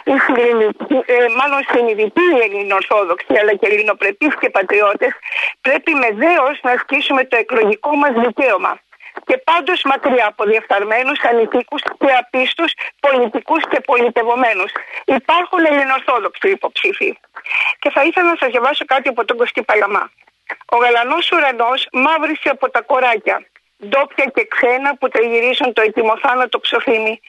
οι 0.03 0.15
ε, 1.05 1.15
μάλλον 1.39 1.62
συνειδητοί 1.72 2.27
Ελληνοορθόδοξοι 2.46 3.34
αλλά 3.39 3.53
και 3.55 3.67
Ελληνοπρεπείς 3.67 4.34
και 4.39 4.50
πατριώτες 4.50 5.12
πρέπει 5.62 5.91
με 5.93 6.10
δέος 6.24 6.60
να 6.62 6.72
ασκήσουμε 6.72 7.25
το 7.25 7.38
εκλογικό 7.38 7.96
μας 7.96 8.13
δικαίωμα 8.25 8.79
και 9.25 9.38
πάντως 9.38 9.82
μακριά 9.84 10.27
από 10.27 10.43
διαφθαρμένους, 10.43 11.20
ανηθίκους 11.29 11.82
και 12.00 12.12
απίστους 12.22 12.74
πολιτικούς 13.00 13.62
και 13.70 13.79
πολιτευομένους. 13.79 14.72
Υπάρχουν 15.05 15.65
ελληνοορθόδοξοι 15.65 16.50
υποψήφοι. 16.50 17.17
Και 17.79 17.89
θα 17.89 18.03
ήθελα 18.03 18.29
να 18.29 18.36
σας 18.39 18.50
διαβάσω 18.50 18.86
κάτι 18.86 19.10
από 19.10 19.25
τον 19.25 19.38
Κωστή 19.38 19.63
Παλαμά. 19.63 20.10
Ο 20.65 20.77
γαλανός 20.77 21.31
ουρανός 21.31 21.88
μαύρισε 21.91 22.50
από 22.50 22.69
τα 22.69 22.81
κοράκια 22.81 23.45
ντόπια 23.88 24.25
και 24.35 24.47
ξένα 24.55 24.97
που 24.97 25.07
τριγυρίζουν 25.09 25.73
το 25.73 25.81
ετοιμοθάνατο 25.81 26.59
ψοφίμι. 26.59 27.19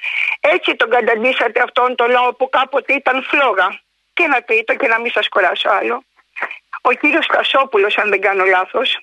Έτσι 0.41 0.77
τον 0.77 0.91
καταντήσατε 0.91 1.61
αυτόν 1.61 1.95
τον 1.95 2.11
λαό 2.11 2.33
που 2.35 2.49
κάποτε 2.49 2.93
ήταν 2.93 3.23
φλόγα. 3.23 3.81
Και 4.15 4.23
ένα 4.23 4.41
τρίτο 4.43 4.75
και 4.75 4.89
να 4.89 5.01
μην 5.01 5.11
σας 5.11 5.29
κοράσω 5.29 5.69
άλλο. 5.69 6.05
Ο 6.81 6.93
κύριος 6.93 7.27
Κασόπουλος, 7.27 7.97
αν 7.97 8.09
δεν 8.09 8.21
κάνω 8.21 8.45
λάθος, 8.45 8.99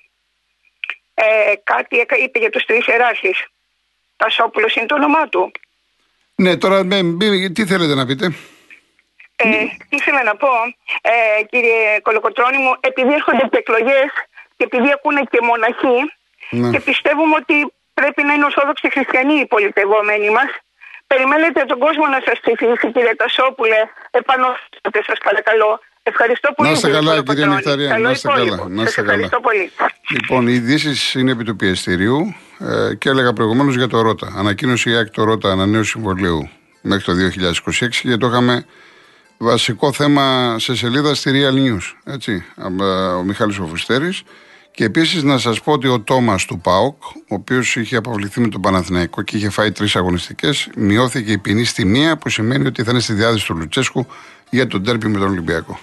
ε, 1.14 1.52
κάτι 1.64 2.06
είπε 2.22 2.38
για 2.38 2.50
τους 2.50 2.64
τρεις 2.64 2.86
εράρχες. 2.86 3.46
Τασόπουλος 4.16 4.74
είναι 4.74 4.86
το 4.86 4.94
όνομά 4.94 5.28
του. 5.28 5.52
Ναι, 6.34 6.56
τώρα 6.56 6.86
τι 7.54 7.66
θέλετε 7.66 7.94
να 7.94 8.06
πείτε; 8.06 8.34
Ε, 9.42 9.58
τι 9.88 9.94
ήθελα 10.00 10.22
να 10.30 10.34
πω, 10.42 10.52
ε, 11.12 11.14
κύριε 11.50 12.00
Κολοκοτρώνη 12.06 12.58
μου, 12.64 12.72
επειδή 12.90 13.12
έρχονται 13.18 13.44
και 13.50 13.58
εκλογέ 13.64 14.00
και 14.56 14.64
επειδή 14.68 14.88
ακούνε 14.96 15.22
και 15.32 15.40
μοναχοί 15.48 15.98
ναι. 16.50 16.70
και 16.72 16.80
πιστεύουμε 16.88 17.34
ότι 17.42 17.56
πρέπει 17.94 18.22
να 18.26 18.32
είναι 18.34 18.44
ορθόδοξοι 18.50 18.86
χριστιανοί 18.94 19.34
οι 19.42 19.46
πολιτευόμενοι 19.54 20.30
μας, 20.36 20.50
περιμένετε 21.06 21.60
τον 21.70 21.78
κόσμο 21.84 22.04
να 22.14 22.20
σας 22.26 22.36
ψηφίσει 22.44 22.86
κύριε 22.94 23.14
Τασόπουλε, 23.22 23.80
επανόρθωτε 24.10 25.00
σας 25.08 25.18
παρακαλώ, 25.26 25.80
Ευχαριστώ 26.04 26.52
πολύ. 26.56 26.68
Να 26.68 26.74
είστε 26.74 26.90
καλά, 26.90 27.22
κυρία 27.22 27.46
Νεκταρία. 27.46 27.98
Να 27.98 28.10
είστε 28.10 28.28
καλά. 28.28 28.66
Να 28.68 28.82
είστε 28.82 29.02
καλά. 29.02 29.28
Πολύ. 29.28 29.70
Λοιπόν, 30.10 30.48
οι 30.48 30.52
ειδήσεις 30.52 31.14
είναι 31.14 31.30
επί 31.30 31.44
του 31.44 31.56
πιεστηρίου 31.56 32.34
ε, 32.58 32.94
και 32.94 33.08
έλεγα 33.08 33.32
προηγουμένως 33.32 33.76
για 33.76 33.88
το 33.88 34.00
ΡΟΤΑ. 34.00 34.32
Ανακοίνωση 34.36 34.90
η 34.90 34.96
ΑΚ 34.96 35.10
το 35.10 35.24
ΡΟΤΑ 35.24 35.50
ανανέωση 35.50 35.90
συμβολίου 35.90 36.50
μέχρι 36.80 37.04
το 37.04 37.12
2026 37.80 37.88
και 37.88 38.16
το 38.16 38.26
είχαμε 38.26 38.64
βασικό 39.42 39.92
θέμα 39.92 40.56
σε 40.58 40.76
σελίδα 40.76 41.14
στη 41.14 41.30
Real 41.34 41.54
News. 41.54 42.12
Έτσι, 42.14 42.44
ο 43.18 43.22
Μιχάλης 43.22 43.58
Οφουστέρης. 43.58 44.22
Και 44.70 44.84
επίσης 44.84 45.22
να 45.22 45.38
σας 45.38 45.60
πω 45.60 45.72
ότι 45.72 45.88
ο 45.88 46.00
Τόμας 46.00 46.44
του 46.44 46.58
ΠΑΟΚ, 46.58 47.04
ο 47.04 47.34
οποίος 47.34 47.76
είχε 47.76 47.96
αποβληθεί 47.96 48.40
με 48.40 48.48
τον 48.48 48.60
Παναθηναϊκό 48.60 49.22
και 49.22 49.36
είχε 49.36 49.50
φάει 49.50 49.72
τρεις 49.72 49.96
αγωνιστικές, 49.96 50.68
μειώθηκε 50.76 51.32
η 51.32 51.38
ποινή 51.38 51.64
στη 51.64 51.84
μία, 51.84 52.16
που 52.16 52.28
σημαίνει 52.28 52.66
ότι 52.66 52.82
θα 52.82 52.90
είναι 52.90 53.00
στη 53.00 53.12
διάθεση 53.12 53.46
του 53.46 53.56
Λουτσέσκου 53.56 54.06
για 54.50 54.66
τον 54.66 54.84
τέρπι 54.84 55.08
με 55.08 55.18
τον 55.18 55.28
Ολυμπιακό. 55.28 55.78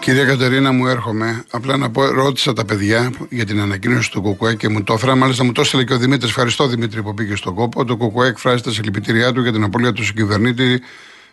Κυρία 0.00 0.24
Κατερίνα, 0.24 0.72
μου 0.72 0.86
έρχομαι. 0.86 1.44
Απλά 1.50 1.76
να 1.76 1.90
πω, 1.90 2.04
ρώτησα 2.04 2.52
τα 2.52 2.64
παιδιά 2.64 3.12
για 3.28 3.44
την 3.44 3.60
ανακοίνωση 3.60 4.10
του 4.10 4.36
ΚΚΕ 4.38 4.54
και 4.54 4.68
μου 4.68 4.82
το 4.82 4.92
έφερα. 4.92 5.14
Μάλιστα, 5.14 5.44
μου 5.44 5.52
το 5.52 5.60
έστειλε 5.60 5.84
και 5.84 5.92
ο 5.92 5.98
Δημήτρης. 5.98 6.30
Ευχαριστώ, 6.30 6.66
Δημήτρη, 6.66 7.02
που 7.02 7.14
πήγε 7.14 7.36
στον 7.36 7.54
κόπο. 7.54 7.84
Το 7.84 7.96
ΚΚΕ 7.96 8.26
εκφράζει 8.26 8.62
τα 8.62 8.70
συλληπιτήριά 8.70 9.32
του 9.32 9.42
για 9.42 9.52
την 9.52 9.62
απώλεια 9.62 9.92
του 9.92 10.04
συγκυβερνήτη 10.04 10.80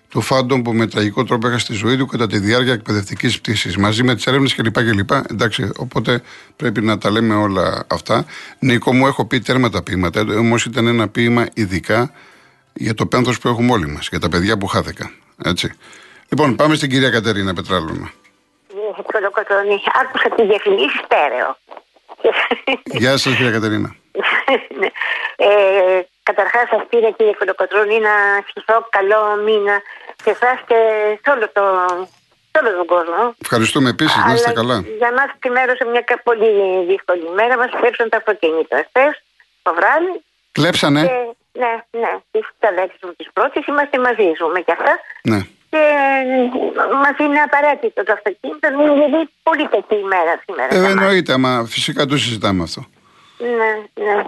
του 0.09 0.21
Φάντον 0.21 0.61
που 0.63 0.73
με 0.73 0.87
τραγικό 0.87 1.23
τρόπο 1.23 1.47
έχασε 1.47 1.65
τη 1.65 1.73
ζωή 1.73 1.97
του 1.97 2.05
κατά 2.05 2.27
τη 2.27 2.39
διάρκεια 2.39 2.73
εκπαιδευτικής 2.73 3.39
πτήσης. 3.39 3.77
Μαζί 3.77 4.03
με 4.03 4.15
τις 4.15 4.25
έρευνες 4.25 4.55
κλπ. 4.55 4.83
κλπ. 4.83 5.11
Εντάξει, 5.11 5.69
οπότε 5.77 6.21
πρέπει 6.55 6.81
να 6.81 6.97
τα 6.97 7.11
λέμε 7.11 7.35
όλα 7.35 7.85
αυτά. 7.87 8.25
Νίκο, 8.59 8.93
μου 8.93 9.07
έχω 9.07 9.25
πει 9.25 9.39
τέρμα 9.39 9.69
τα 9.69 9.83
ποίηματα. 9.83 10.21
Όμως 10.21 10.65
ήταν 10.65 10.87
ένα 10.87 11.07
ποίημα 11.07 11.47
ειδικά 11.53 12.11
για 12.73 12.93
το 12.93 13.05
πένθος 13.05 13.39
που 13.39 13.47
έχουμε 13.47 13.71
όλοι 13.71 13.87
μας, 13.87 14.07
για 14.09 14.19
τα 14.19 14.29
παιδιά 14.29 14.57
που 14.57 14.67
χάθηκαν. 14.67 15.09
Έτσι. 15.43 15.71
Λοιπόν, 16.29 16.55
πάμε 16.55 16.75
στην 16.75 16.89
κυρία 16.89 17.09
Κατερίνα 17.09 17.53
Πετράλωνα. 17.53 18.11
Κολοκοτρώνη. 19.17 19.77
Άκουσα 20.01 20.29
τη 20.35 20.43
διαφημίση 20.51 20.97
στέρεο. 21.05 21.49
Γεια 23.01 23.17
σας, 23.17 23.35
κύριε 23.35 23.51
Κατερίνα. 23.51 23.89
ναι. 24.79 24.89
ε, 25.35 26.01
Καταρχάς, 26.29 26.65
σας 26.69 26.83
πήρα, 26.89 27.09
κύριε 27.17 27.33
Κολοκοτρώνη, 27.39 27.99
να 27.99 28.13
ευχηθώ 28.41 28.87
καλό 28.97 29.19
μήνα 29.45 29.75
σε 30.23 30.29
εσάς 30.35 30.57
και 30.69 30.79
σε 31.23 31.29
όλο, 31.35 31.45
το, 31.57 31.63
σε 32.51 32.57
όλο 32.61 32.71
τον 32.79 32.85
κόσμο. 32.93 33.21
Ευχαριστούμε 33.41 33.89
επίσης, 33.89 34.21
να 34.25 34.33
είστε 34.33 34.51
καλά. 34.51 34.77
Για 34.97 35.11
μας 35.17 35.29
σε 35.77 35.85
μια 35.91 36.03
πολύ 36.23 36.51
δύσκολη 36.91 37.29
μέρα. 37.39 37.57
Μας 37.57 37.69
κλέψαν 37.79 38.09
τα 38.09 38.17
αυτοκίνητα 38.17 38.77
χθε 38.87 39.05
το 39.61 39.73
βράδυ. 39.77 40.13
Κλέψανε. 40.51 41.01
Και, 41.07 41.17
ναι, 41.61 41.73
ναι. 42.01 42.11
Τις 42.31 42.45
ταλέξεις 42.59 42.99
μου 43.03 43.13
τις 43.17 43.29
πρώτες 43.33 43.65
είμαστε 43.65 43.97
μαζί, 43.99 44.27
ζούμε 44.39 44.59
και 44.59 44.71
αυτά. 44.71 44.93
Ναι 45.21 45.41
και 45.69 45.83
μας 47.03 47.17
είναι 47.19 47.39
απαραίτητο 47.39 48.03
το 48.03 48.11
αυτοκίνητο. 48.13 48.67
Είναι 48.67 48.93
δηλαδή 48.93 49.29
πολύ 49.43 49.67
κακή 49.67 49.95
ημέρα 49.95 50.33
σήμερα. 50.45 50.75
Ε, 50.75 50.91
εννοείται, 50.91 51.37
μα 51.37 51.65
φυσικά 51.67 52.05
το 52.05 52.17
συζητάμε 52.17 52.63
αυτό. 52.63 52.85
Ναι, 53.37 53.71
ναι. 54.05 54.23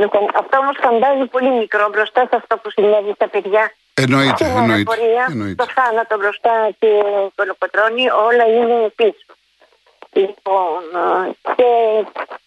Λοιπόν, 0.00 0.30
αυτό 0.34 0.58
όμως 0.58 0.76
φαντάζει 0.80 1.24
πολύ 1.30 1.50
μικρό 1.50 1.88
μπροστά 1.92 2.20
σε 2.30 2.36
αυτό 2.36 2.56
που 2.56 2.70
συνέβη 2.70 3.12
στα 3.14 3.28
παιδιά. 3.28 3.72
Εννοείται, 3.94 4.44
εννοείται. 4.44 4.96
εννοείται. 5.28 5.64
Το 5.64 5.66
θάνατο 5.74 6.16
μπροστά 6.16 6.68
και 6.78 6.90
κολοκοτρώνει, 7.34 8.10
όλα 8.10 8.44
είναι 8.56 8.92
πίσω. 8.94 9.30
Λοιπόν, 10.12 10.82
και 11.56 11.70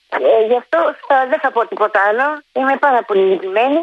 ε, 0.09 0.45
γι' 0.47 0.57
αυτό 0.57 0.77
θα, 1.07 1.27
δεν 1.29 1.39
θα 1.39 1.51
πω 1.51 1.67
τίποτα 1.67 1.99
άλλο. 2.09 2.41
Είμαι 2.53 2.77
πάρα 2.77 3.03
πολύ 3.03 3.21
λυπημένη. 3.21 3.81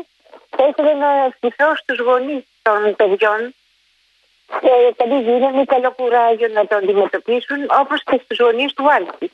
Θα 0.56 0.66
ήθελα 0.66 0.94
να 0.94 1.10
ευχηθώ 1.24 1.76
στους 1.76 1.98
γονείς 1.98 2.44
των 2.62 2.96
παιδιών 2.96 3.54
και 4.60 4.94
καλή 4.96 5.22
δύναμη, 5.22 5.64
καλό 5.64 5.90
κουράγιο 5.90 6.48
να 6.48 6.66
το 6.66 6.76
αντιμετωπίσουν 6.76 7.58
όπως 7.80 8.02
και 8.02 8.20
στους 8.24 8.38
γονείς 8.38 8.72
του 8.72 8.90
Άλκη 8.90 9.30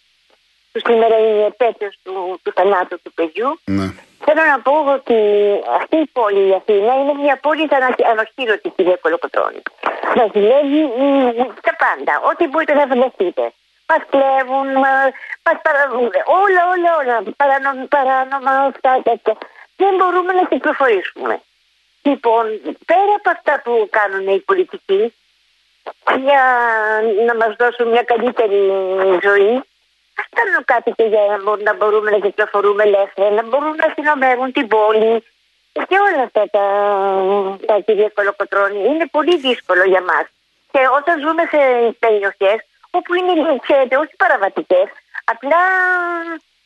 που 0.72 0.80
σήμερα 0.86 1.18
είναι 1.18 1.44
επέτειος 1.44 1.98
του, 2.04 2.40
του 2.42 2.52
θανάτου 2.54 3.00
του 3.02 3.12
παιδιού. 3.12 3.60
Ναι. 3.64 3.88
Θέλω 4.24 4.42
να 4.52 4.60
πω 4.60 4.74
ότι 4.96 5.18
αυτή 5.80 5.96
η 5.96 6.06
πόλη 6.12 6.48
η 6.48 6.54
Αθήνα 6.54 6.92
είναι 7.00 7.14
μια 7.24 7.36
πόλη 7.36 7.68
ανοχήρωτη 8.10 8.68
κυρία 8.76 8.96
Κολοκοτρώνη. 8.96 9.62
Μας 10.16 10.30
δουλεύει 10.34 10.80
τα 11.66 11.74
πάντα, 11.82 12.14
ό,τι 12.30 12.46
μπορείτε 12.46 12.74
να 12.74 12.86
φανταστείτε. 12.86 13.52
Μας 13.88 14.02
κλέβουν, 14.10 14.68
μα 15.44 15.52
παραβούν, 15.66 16.12
όλα, 16.42 16.62
όλα, 16.72 16.90
όλα. 17.00 17.16
Παράνομα, 17.36 17.86
παράνομα 17.96 18.50
αυτά, 18.50 19.00
τέτοια. 19.02 19.34
Δεν 19.76 19.92
μπορούμε 19.98 20.32
να 20.32 20.44
κυκλοφορήσουμε. 20.48 21.40
Λοιπόν, 22.02 22.44
πέρα 22.86 23.14
από 23.18 23.30
αυτά 23.30 23.60
που 23.64 23.88
κάνουν 23.90 24.34
οι 24.34 24.40
πολιτικοί 24.40 25.14
για 26.24 26.44
να 27.26 27.34
μας 27.34 27.56
δώσουν 27.58 27.88
μια 27.88 28.02
καλύτερη 28.02 28.60
ζωή, 29.22 29.54
ας 30.20 30.26
κάνουν 30.36 30.64
κάτι 30.64 30.90
και 30.96 31.04
για 31.04 31.40
να 31.62 31.74
μπορούμε 31.74 32.10
να 32.10 32.18
κυκλοφορούμε 32.18 32.82
ελεύθερα, 32.82 33.30
να 33.30 33.42
μπορούν 33.42 33.74
να 33.76 33.92
συνομεύουν 33.94 34.52
την 34.52 34.66
πόλη 34.68 35.24
και 35.72 35.96
όλα 36.08 36.22
αυτά 36.22 36.44
τα, 36.50 36.66
τα 37.66 37.80
κυρία 37.80 38.10
Κολοκοτρώνη. 38.14 38.84
Είναι 38.84 39.06
πολύ 39.06 39.36
δύσκολο 39.38 39.84
για 39.84 40.00
μας. 40.00 40.26
Και 40.72 40.80
όταν 40.98 41.20
ζούμε 41.20 41.42
σε 41.50 41.60
περιοχές 41.98 42.58
όπου 42.90 43.14
είναι, 43.14 43.32
ξέρετε, 43.62 43.96
όχι 43.96 44.16
παραβατικές, 44.16 44.88
απλά 45.24 45.62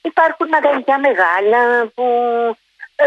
υπάρχουν 0.02 0.48
μαγαζιά 0.48 0.98
μεγάλα 0.98 1.86
που 1.94 2.06
ε, 2.96 3.04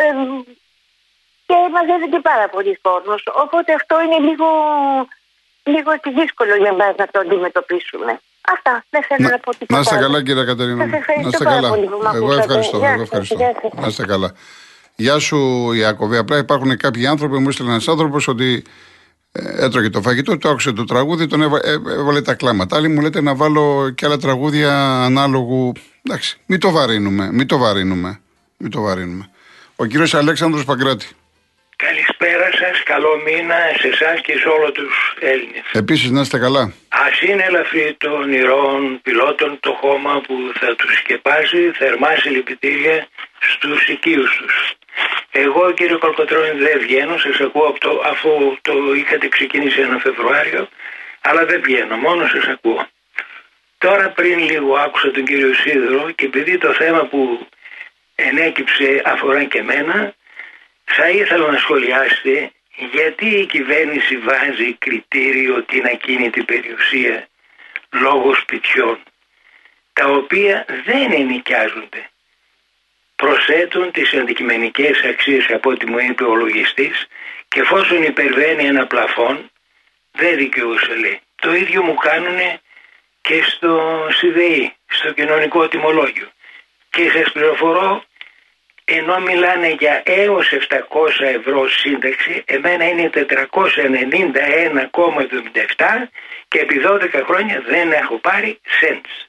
και 1.47 1.55
μαζεύεται 1.75 2.19
πάρα 2.29 2.45
πολλοί 2.53 2.73
κόσμο. 2.87 3.15
Οπότε 3.43 3.69
αυτό 3.79 3.95
είναι 4.03 4.19
λίγο, 4.29 4.47
λίγο 5.73 5.91
δύσκολο 6.19 6.53
για 6.63 6.73
μας 6.79 6.93
να 7.01 7.05
το 7.13 7.19
αντιμετωπίσουμε. 7.25 8.11
Αυτά. 8.53 8.73
Δεν 8.89 9.01
θέλω 9.07 9.29
να, 9.29 9.39
πω 9.39 9.51
τίποτα. 9.51 9.73
Να 9.75 9.79
είστε 9.79 9.97
καλά, 10.05 10.23
κύριε 10.23 10.45
Κατερίνα. 10.51 10.85
Να 10.85 10.97
είστε 11.31 11.43
καλά. 11.43 11.69
Εγώ 12.15 12.33
ευχαριστώ. 12.33 12.77
Εγώ 12.83 13.01
ευχαριστώ. 13.01 13.35
Να 13.81 13.87
είστε 13.87 14.05
καλά. 14.05 14.29
Γεια 14.95 15.19
σου, 15.19 15.71
Ιακωβή. 15.73 16.17
Απλά 16.17 16.37
υπάρχουν 16.37 16.77
κάποιοι 16.77 17.07
άνθρωποι, 17.07 17.37
μου 17.37 17.49
έστειλε 17.49 17.69
ένας 17.69 17.87
άνθρωπος 17.87 18.27
ότι 18.27 18.63
ε, 19.31 19.65
έτρωγε 19.65 19.89
το 19.89 20.01
φαγητό, 20.01 20.37
το 20.37 20.49
άκουσε 20.49 20.71
το 20.71 20.83
τραγούδι, 20.83 21.27
τον 21.27 21.41
έβα, 21.41 21.59
ε, 21.63 21.71
έβαλε 21.71 22.21
τα 22.21 22.33
κλάματα. 22.33 22.75
Άλλοι 22.75 22.87
μου 22.87 23.01
λέτε 23.01 23.21
να 23.21 23.35
βάλω 23.35 23.89
και 23.95 24.05
άλλα 24.05 24.17
τραγούδια 24.17 25.03
ανάλογου. 25.03 25.71
Εντάξει, 26.03 26.39
μην 26.45 26.59
το 26.59 26.71
βαρύνουμε. 26.71 27.29
Μην 27.31 27.47
το 27.47 27.57
βαρύνουμε. 27.57 28.19
Μην 28.57 28.71
το 28.71 28.81
βαρύνουμε. 28.81 29.29
Ο 29.75 29.85
κύριος 29.85 30.13
Αλέξανδρος 30.13 30.65
Παγκράτη. 30.65 31.15
Καλησπέρα 32.97 33.21
σα, 33.21 33.21
καλό 33.21 33.21
μήνα 33.25 33.55
σε 33.79 33.87
εσάς 33.87 34.21
και 34.21 34.37
σε 34.37 34.47
όλου 34.47 34.71
τους 34.71 35.15
Έλληνες. 35.19 35.63
Επίσης, 35.71 36.09
να 36.09 36.21
είστε 36.21 36.37
καλά. 36.37 36.61
Α 36.89 37.05
είναι 37.27 37.43
ελαφρύ 37.43 37.95
των 37.97 38.11
ονειρών 38.11 39.01
πιλότων 39.01 39.59
το 39.59 39.71
χώμα 39.71 40.21
που 40.21 40.35
θα 40.59 40.75
τους 40.75 40.97
σκεπάζει 40.97 41.71
θερμά 41.71 42.15
συλληπιτήρια 42.15 43.07
στους 43.39 43.87
οικείους 43.87 44.37
τους. 44.37 44.73
Εγώ 45.31 45.71
κύριε 45.71 45.95
Κολκοτρώνη 45.95 46.59
δεν 46.59 46.79
βγαίνω, 46.79 47.17
σας 47.17 47.39
ακούω 47.39 47.67
από 47.67 47.79
το, 47.79 48.01
αφού 48.05 48.57
το 48.61 48.93
είχατε 48.95 49.27
ξεκινήσει 49.27 49.81
ένα 49.81 49.97
Φεβρουάριο, 49.97 50.69
αλλά 51.21 51.45
δεν 51.45 51.61
βγαίνω, 51.61 51.95
μόνο 51.95 52.27
σας 52.27 52.45
ακούω. 52.47 52.87
Τώρα 53.77 54.09
πριν 54.09 54.39
λίγο 54.39 54.75
άκουσα 54.75 55.11
τον 55.11 55.25
κύριο 55.25 55.53
Σίδωρο 55.53 56.11
και 56.11 56.25
επειδή 56.25 56.57
το 56.57 56.73
θέμα 56.73 57.05
που 57.05 57.47
ενέκυψε 58.15 59.01
αφορά 59.05 59.43
και 59.43 59.63
μένα, 59.63 60.13
θα 60.85 61.09
ήθελα 61.09 61.51
να 61.51 61.57
σχολιάσετε 61.57 62.51
γιατί 62.77 63.25
η 63.25 63.45
κυβέρνηση 63.45 64.17
βάζει 64.17 64.73
κριτήριο 64.73 65.63
την 65.63 65.85
ακίνητη 65.85 66.43
περιουσία 66.43 67.27
λόγω 67.91 68.33
σπιτιών, 68.33 68.99
τα 69.93 70.05
οποία 70.05 70.65
δεν 70.85 71.11
ενοικιάζονται. 71.11 72.09
Προσθέτουν 73.15 73.91
τις 73.91 74.13
αντικειμενικές 74.13 75.01
αξίες 75.01 75.49
από 75.49 75.69
ό,τι 75.69 75.85
μου 75.89 75.99
είπε 75.99 76.23
ο 76.23 76.35
λογιστής 76.35 77.07
και 77.47 77.59
εφόσον 77.59 78.03
υπερβαίνει 78.03 78.65
ένα 78.65 78.87
πλαφόν 78.87 79.51
δεν 80.11 80.37
δικαιούσε 80.37 80.95
λέει. 80.95 81.19
Το 81.35 81.55
ίδιο 81.55 81.83
μου 81.83 81.95
κάνουν 81.95 82.59
και 83.21 83.43
στο 83.43 84.07
ΣΥΔΕΗ, 84.11 84.73
στο 84.87 85.11
κοινωνικό 85.11 85.67
τιμολόγιο. 85.67 86.27
Και 86.89 87.09
σας 87.09 87.31
πληροφορώ 87.31 88.03
ενώ 88.89 89.19
μιλάνε 89.19 89.69
για 89.79 90.01
έως 90.05 90.51
700 90.69 90.79
ευρώ 91.19 91.67
σύνταξη, 91.67 92.43
εμένα 92.45 92.87
είναι 92.89 93.09
491,77 93.13 93.19
και 96.47 96.59
επί 96.59 96.81
12 96.85 97.21
χρόνια 97.25 97.63
δεν 97.67 97.91
έχω 97.91 98.17
πάρει 98.17 98.59
cents. 98.81 99.27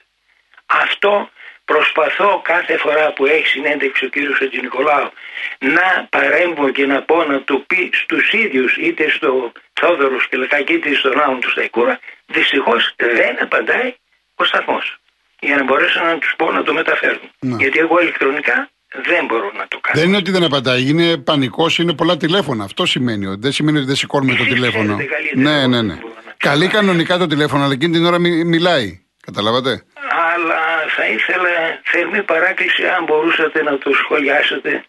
Αυτό 0.65 1.29
προσπαθώ 1.65 2.41
κάθε 2.43 2.77
φορά 2.77 3.13
που 3.13 3.25
έχει 3.25 3.47
συνέντευξη 3.47 4.05
ο 4.05 4.09
κύριος 4.09 4.39
Νικολάου 4.61 5.11
να 5.59 6.07
παρέμβω 6.09 6.69
και 6.69 6.85
να 6.85 7.01
πω 7.01 7.23
να 7.23 7.43
το 7.43 7.55
πει 7.67 7.89
στους 7.93 8.33
ίδιους 8.33 8.77
είτε 8.77 9.09
στο 9.09 9.51
Θόδωρος 9.73 10.23
Σκελακάκη 10.23 10.73
είτε 10.73 10.93
στον 10.93 11.19
Άουν 11.19 11.39
του 11.39 11.49
Σταϊκούρα 11.49 11.99
δυστυχώς 12.25 12.93
δεν 12.97 13.37
απαντάει 13.41 13.95
ο 14.35 14.43
σταθμός 14.43 14.99
για 15.39 15.55
να 15.55 15.63
μπορέσω 15.63 16.03
να 16.03 16.17
τους 16.17 16.33
πω 16.37 16.51
να 16.51 16.63
το 16.63 16.73
μεταφέρουν. 16.73 17.31
Ναι. 17.39 17.55
Γιατί 17.55 17.79
εγώ 17.79 17.99
ηλεκτρονικά 18.01 18.69
δεν 18.93 19.25
μπορώ 19.25 19.51
να 19.57 19.67
το 19.67 19.79
κάνω. 19.81 19.99
Δεν 19.99 20.07
είναι 20.07 20.17
ότι 20.17 20.31
δεν 20.31 20.43
απαντάει, 20.43 20.89
είναι 20.89 21.17
πανικός, 21.17 21.77
είναι 21.79 21.93
πολλά 21.93 22.17
τηλέφωνα. 22.17 22.63
Αυτό 22.63 22.85
σημαίνει. 22.85 23.25
ότι- 23.25 23.39
Δεν 23.41 23.51
σημαίνει 23.51 23.77
ότι 23.77 23.87
δεν 23.87 23.95
σηκώνουμε 23.95 24.35
το 24.35 24.41
Εσείς 24.43 24.53
τηλέφωνο. 24.53 24.95
ξέρετε 24.95 25.13
καλύτερα 25.15 25.41
Ναι, 25.41 25.59
από 25.63 25.67
ναι, 25.69 25.77
ό,τι 25.77 25.85
ναι. 25.87 25.93
μπορώ 25.93 26.13
να 26.25 26.33
Καλεί 26.37 26.67
κάνω. 26.67 26.77
κανονικά 26.85 27.17
το 27.17 27.27
τηλέφωνο, 27.27 27.63
αλλά 27.63 27.73
εκείνη 27.73 27.93
την 27.93 28.05
ώρα 28.05 28.19
μι- 28.19 28.43
μιλάει. 28.45 28.99
Καταλάβατε; 29.25 29.83
Αλλά 30.35 30.61
θα 30.95 31.07
ήθελα 31.07 31.49
θερμή 31.83 32.23
παράκληση 32.23 32.87
αν 32.87 33.03
μπορούσατε 33.03 33.63
να 33.63 33.77
το 33.77 33.93
σχολιάσετε 33.93 34.83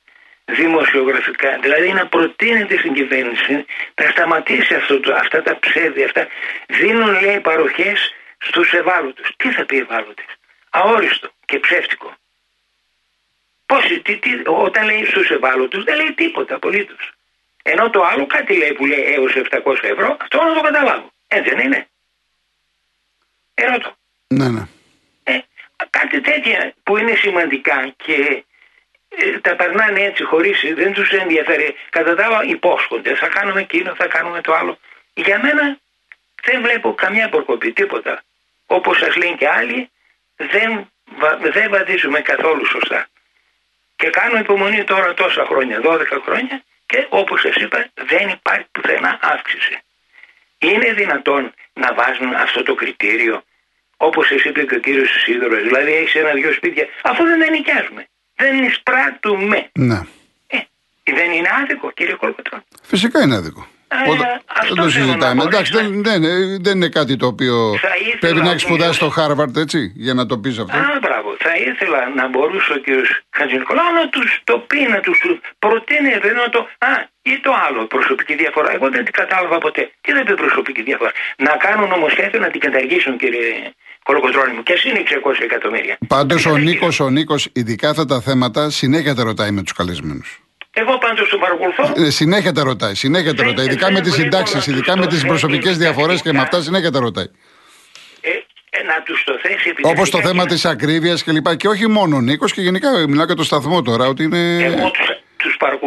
δημοσιογραφικά. 0.45 1.59
Δηλαδή 1.63 1.93
να 1.93 2.07
προτείνετε 2.07 2.79
στην 2.79 2.93
κυβέρνηση 2.95 3.65
να 4.03 4.11
σταματήσει 4.11 4.75
αυτό 4.75 5.01
το, 5.01 5.15
αυτά 5.15 5.43
τα 5.43 5.59
ψέδια. 5.59 6.05
Αυτά. 6.05 6.27
Δίνουν 6.69 7.21
λέει 7.21 7.41
παροχές 7.41 7.99
στους 8.39 8.73
ευάλωτους. 8.73 9.29
Τι 9.37 9.53
θα 9.53 9.65
πει 9.67 9.77
ευάλωτες; 9.79 10.25
Αόριστο 10.71 11.29
και 11.45 11.59
ψεύτικο. 11.59 12.15
Πώς, 13.71 13.85
τι, 14.03 14.17
τι, 14.17 14.31
όταν 14.45 14.85
λέει 14.85 15.05
στους 15.05 15.31
ευάλωτους 15.31 15.85
δεν 15.85 15.97
λέει 15.97 16.13
τίποτα 16.13 16.55
απολύτως. 16.55 17.13
Ενώ 17.63 17.91
το 17.91 18.03
άλλο 18.05 18.27
κάτι 18.27 18.57
λέει 18.57 18.73
που 18.73 18.87
λέει 18.87 19.03
έως 19.15 19.33
700 19.51 19.75
ευρώ, 19.83 20.17
αυτό 20.21 20.43
να 20.43 20.55
το 20.55 20.61
καταλάβω. 20.61 21.13
Έτσι 21.29 21.55
δεν 21.55 21.65
είναι. 21.65 21.89
Ερωτώ. 23.55 23.97
Ναι, 24.29 24.49
ναι. 24.49 24.63
Ε, 25.25 25.39
κάτι 25.91 26.21
τέτοια 26.21 26.73
που 26.83 26.97
είναι 26.97 27.15
σημαντικά 27.15 27.95
και 27.97 28.45
ε, 29.09 29.39
τα 29.39 29.57
περνάνε 29.57 30.01
έτσι 30.01 30.25
χωρίς, 30.25 30.61
δεν 30.75 30.93
τους 30.93 31.11
ενδιαφέρει. 31.11 31.75
Κατά 31.91 32.15
τα 32.15 32.25
άλλα 32.27 32.45
υπόσχονται, 32.45 33.15
θα 33.15 33.29
κάνουμε 33.29 33.61
εκείνο, 33.61 33.95
θα 33.95 34.07
κάνουμε 34.07 34.41
το 34.41 34.55
άλλο. 34.55 34.79
Για 35.15 35.41
μένα 35.43 35.79
δεν 36.43 36.63
βλέπω 36.63 36.95
καμιά 36.95 37.29
προκοπή, 37.29 37.73
τίποτα. 37.73 38.23
Όπως 38.67 38.99
σας 38.99 39.17
λένε 39.17 39.37
και 39.37 39.49
άλλοι, 39.49 39.91
δεν, 40.37 40.91
βα- 41.19 41.37
δεν 41.37 41.71
βαδίζουμε 41.71 42.21
καθόλου 42.21 42.67
σωστά. 42.67 43.09
Και 44.01 44.11
κάνω 44.11 44.39
υπομονή 44.39 44.85
τώρα 44.85 45.15
τόσα 45.15 45.45
χρόνια, 45.51 45.81
12 45.85 46.05
χρόνια 46.27 46.57
και 46.87 47.07
όπως 47.09 47.41
σας 47.41 47.55
είπα 47.55 47.79
δεν 48.11 48.29
υπάρχει 48.29 48.67
πουθενά 48.73 49.19
αύξηση. 49.23 49.75
Είναι 50.59 50.93
δυνατόν 50.93 51.43
να 51.73 51.95
βάζουν 51.95 52.35
αυτό 52.35 52.63
το 52.63 52.75
κριτήριο 52.75 53.43
όπως 53.97 54.27
σας 54.27 54.43
είπε 54.45 54.65
και 54.65 54.75
ο 54.75 54.79
κύριος 54.79 55.11
Σίδωρος, 55.23 55.63
δηλαδή 55.63 55.93
έχεις 55.93 56.15
ένα-δυο 56.15 56.53
σπίτια, 56.53 56.87
αφού 57.03 57.25
δεν 57.25 57.39
τα 57.41 57.51
νοικιάζουμε. 57.51 58.07
Δεν 58.37 58.63
εισπράττουμε. 58.65 59.71
ναι. 59.73 60.01
Ε, 60.47 60.59
δεν 61.19 61.33
είναι 61.33 61.49
άδικο 61.63 61.91
κύριε 61.91 62.15
Κολοκοτρώνη. 62.15 62.63
Φυσικά 62.83 63.23
είναι 63.23 63.37
άδικο. 63.37 63.67
Ε, 64.07 64.11
Όταν- 64.11 64.41
αυτό 64.61 64.75
δεν 64.75 64.85
το 64.85 64.91
θέλω 64.91 65.05
να 65.07 65.13
συζητάμε. 65.13 65.41
πω, 65.43 65.47
Εντάξει, 65.49 65.71
ναι. 65.75 65.81
δεν, 65.83 66.03
δεν, 66.03 66.21
δεν 66.65 66.75
είναι 66.77 66.89
κάτι 66.99 67.17
το 67.17 67.27
οποίο 67.27 67.57
Θα 67.87 67.89
ήθελα 68.01 68.19
πρέπει 68.21 68.37
να 68.37 68.45
να 68.45 68.51
έχει 68.51 68.61
σπουδάσει 68.61 68.95
στο 69.01 69.05
πω- 69.09 69.15
Χάρβαρτ, 69.19 69.57
έτσι, 69.57 69.93
για 70.07 70.15
να 70.15 70.27
το 70.27 70.39
πεις 70.39 70.59
αυτό. 70.59 70.77
Α, 70.77 70.99
μπράβο. 71.05 71.29
Θα 71.47 71.53
ήθελα 71.69 72.01
να 72.21 72.29
μπορούσε 72.29 72.73
ο 72.73 72.79
κύριος 72.85 73.11
Χατζηνικολάου 73.39 73.93
να 74.01 74.09
τους 74.09 74.29
το 74.45 74.59
πει, 74.69 74.81
να 74.95 75.01
τους 75.01 75.19
προτείνει 75.59 76.13
δεν 76.25 76.35
να 76.35 76.49
το... 76.55 76.59
Α, 76.91 76.93
ή 77.23 77.35
το 77.47 77.51
άλλο, 77.67 77.81
προσωπική 77.87 78.35
διαφορά. 78.43 78.73
Εγώ 78.77 78.87
δεν 78.91 79.05
την 79.05 79.13
κατάλαβα 79.13 79.59
ποτέ. 79.59 79.83
Τι 80.01 80.13
δεν 80.13 80.25
πει 80.25 80.35
προσωπική 80.35 80.83
διαφορά. 80.83 81.13
Να 81.37 81.53
κάνουν 81.65 81.89
νομοσχέδιο 81.89 82.41
να 82.41 82.51
την 82.51 82.61
καταργήσουν 82.61 83.17
κύριε 83.19 83.47
Κολοκοτρώνη 84.03 84.53
μου. 84.55 84.63
Και 84.63 84.73
εσύ 84.73 84.89
είναι 84.89 84.99
600 84.99 85.43
εκατομμύρια. 85.49 85.99
Πάντως 86.07 86.37
Να 86.37 86.41
την 86.41 86.51
ο 86.51 86.55
καταργήσουν. 86.55 86.81
Νίκος, 86.81 87.01
ο 87.01 87.09
Νίκος, 87.11 87.49
ειδικά 87.53 87.89
αυτά 87.91 88.05
τα 88.05 88.21
θέματα, 88.21 88.71
συνέχεια 88.71 89.15
τα 89.15 89.23
ρωτάει 89.25 89.51
με 89.51 89.63
τους 89.63 89.73
καλεσμένους. 89.73 90.41
Εγώ 90.73 90.99
πάντως 90.99 91.29
το 91.29 91.39
παρακολουθώ. 91.39 91.93
Ε, 92.05 92.11
συνέχεια 92.11 92.53
τα 92.53 92.63
ρωτάει, 92.63 92.95
συνέχεια 92.95 93.31
τα 93.35 93.37
Δεν- 93.37 93.47
ρωτάει. 93.47 93.67
Ειδικά 93.67 93.85
δεν 93.87 93.95
με 93.95 94.01
τις 94.01 94.15
βλέπω 94.15 94.25
συντάξεις, 94.31 94.55
να 94.57 94.63
τους 94.63 94.73
ειδικά 94.73 94.97
με 94.97 95.03
το 95.03 95.07
τις 95.09 95.17
θέτει 95.19 95.29
προσωπικές 95.29 95.77
διαφορές 95.79 96.23
και 96.23 96.33
με 96.33 96.39
επιτακτικά. 96.39 96.57
αυτά 96.57 96.63
συνέχεια 96.63 96.91
τα 96.91 97.01
ρωτάει. 97.01 97.25
Ε, 98.21 98.29
ε, 98.71 98.83
να 98.83 99.03
τους 99.03 99.25
το 99.25 99.33
θέσει 99.43 99.69
Όπως 99.83 99.85
το 99.85 99.93
επιτακτικά 99.93 100.29
θέμα 100.29 100.43
και 100.43 100.49
της 100.55 100.65
ακρίβειας 100.65 101.25
κλπ. 101.25 101.57
Και 101.57 101.69
όχι 101.69 101.89
μόνο 101.89 102.17
ο 102.17 102.21
Νίκος 102.21 102.53
και 102.53 102.61
γενικά 102.61 102.91
μιλάω 103.09 103.25
για 103.27 103.35
το 103.35 103.45
σταθμό 103.45 103.83
τώρα, 103.83 104.07
ότι 104.07 104.23
είναι. 104.23 104.57
Εγώ 104.63 104.91
τους, 104.91 105.09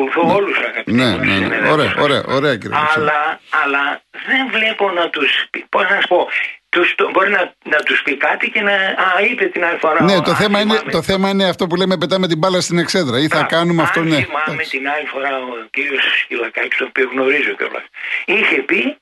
τους 0.05 0.13
παρακολουθώ 0.13 0.35
όλους 0.37 0.57
αγαπητοί 0.57 0.91
Ναι, 0.93 1.05
μου 1.09 1.17
ναι, 1.17 1.25
ναι. 1.25 1.33
συναδέλφους. 1.33 1.71
Ωραία, 1.71 1.93
ωραία, 2.05 2.23
ωραία 2.37 2.55
κύριε 2.57 2.77
Αλεξάνδρου. 2.77 3.01
Αλλά, 3.11 3.39
αλλά 3.63 3.83
δεν 4.29 4.41
βλέπω 4.55 4.91
να 4.91 5.09
τους 5.09 5.29
πει, 5.51 5.65
πώς 5.69 5.83
να 5.89 5.97
σου 6.01 6.07
πω, 6.07 6.27
τους, 6.69 6.95
το- 6.95 7.09
μπορεί 7.13 7.29
να, 7.29 7.53
να 7.63 7.77
τους 7.77 8.01
πει 8.01 8.17
κάτι 8.17 8.49
και 8.49 8.61
να, 8.61 8.71
α, 8.73 9.07
είπε 9.31 9.45
την 9.45 9.63
άλλη 9.65 9.77
φορά. 9.77 10.03
Ναι, 10.03 10.15
ο- 10.15 10.21
το 10.21 10.29
αν 10.31 10.35
θέμα, 10.37 10.59
είναι, 10.59 10.71
θυμάμαι- 10.73 10.91
το 10.91 11.01
θέμα 11.01 11.29
είναι 11.29 11.45
αυτό 11.47 11.67
που 11.67 11.75
λέμε 11.75 11.97
πετάμε 11.97 12.27
την 12.27 12.37
μπάλα 12.37 12.61
στην 12.61 12.77
εξέδρα. 12.77 13.19
Ή 13.19 13.27
θα 13.27 13.39
Α, 13.39 13.45
κάνουμε 13.45 13.81
αυτό, 13.81 13.99
αν 13.99 14.07
ναι. 14.07 14.15
θυμάμαι 14.15 14.43
Εντάξει. 14.47 14.69
την 14.77 14.89
άλλη 14.89 15.05
φορά 15.07 15.29
ο 15.37 15.67
κύριος 15.71 16.03
Σκυλακάκης, 16.23 16.77
τον 16.77 16.87
οποίο 16.87 17.09
γνωρίζω 17.13 17.51
κιόλας, 17.51 17.83
είχε 18.25 18.55
πει 18.55 18.97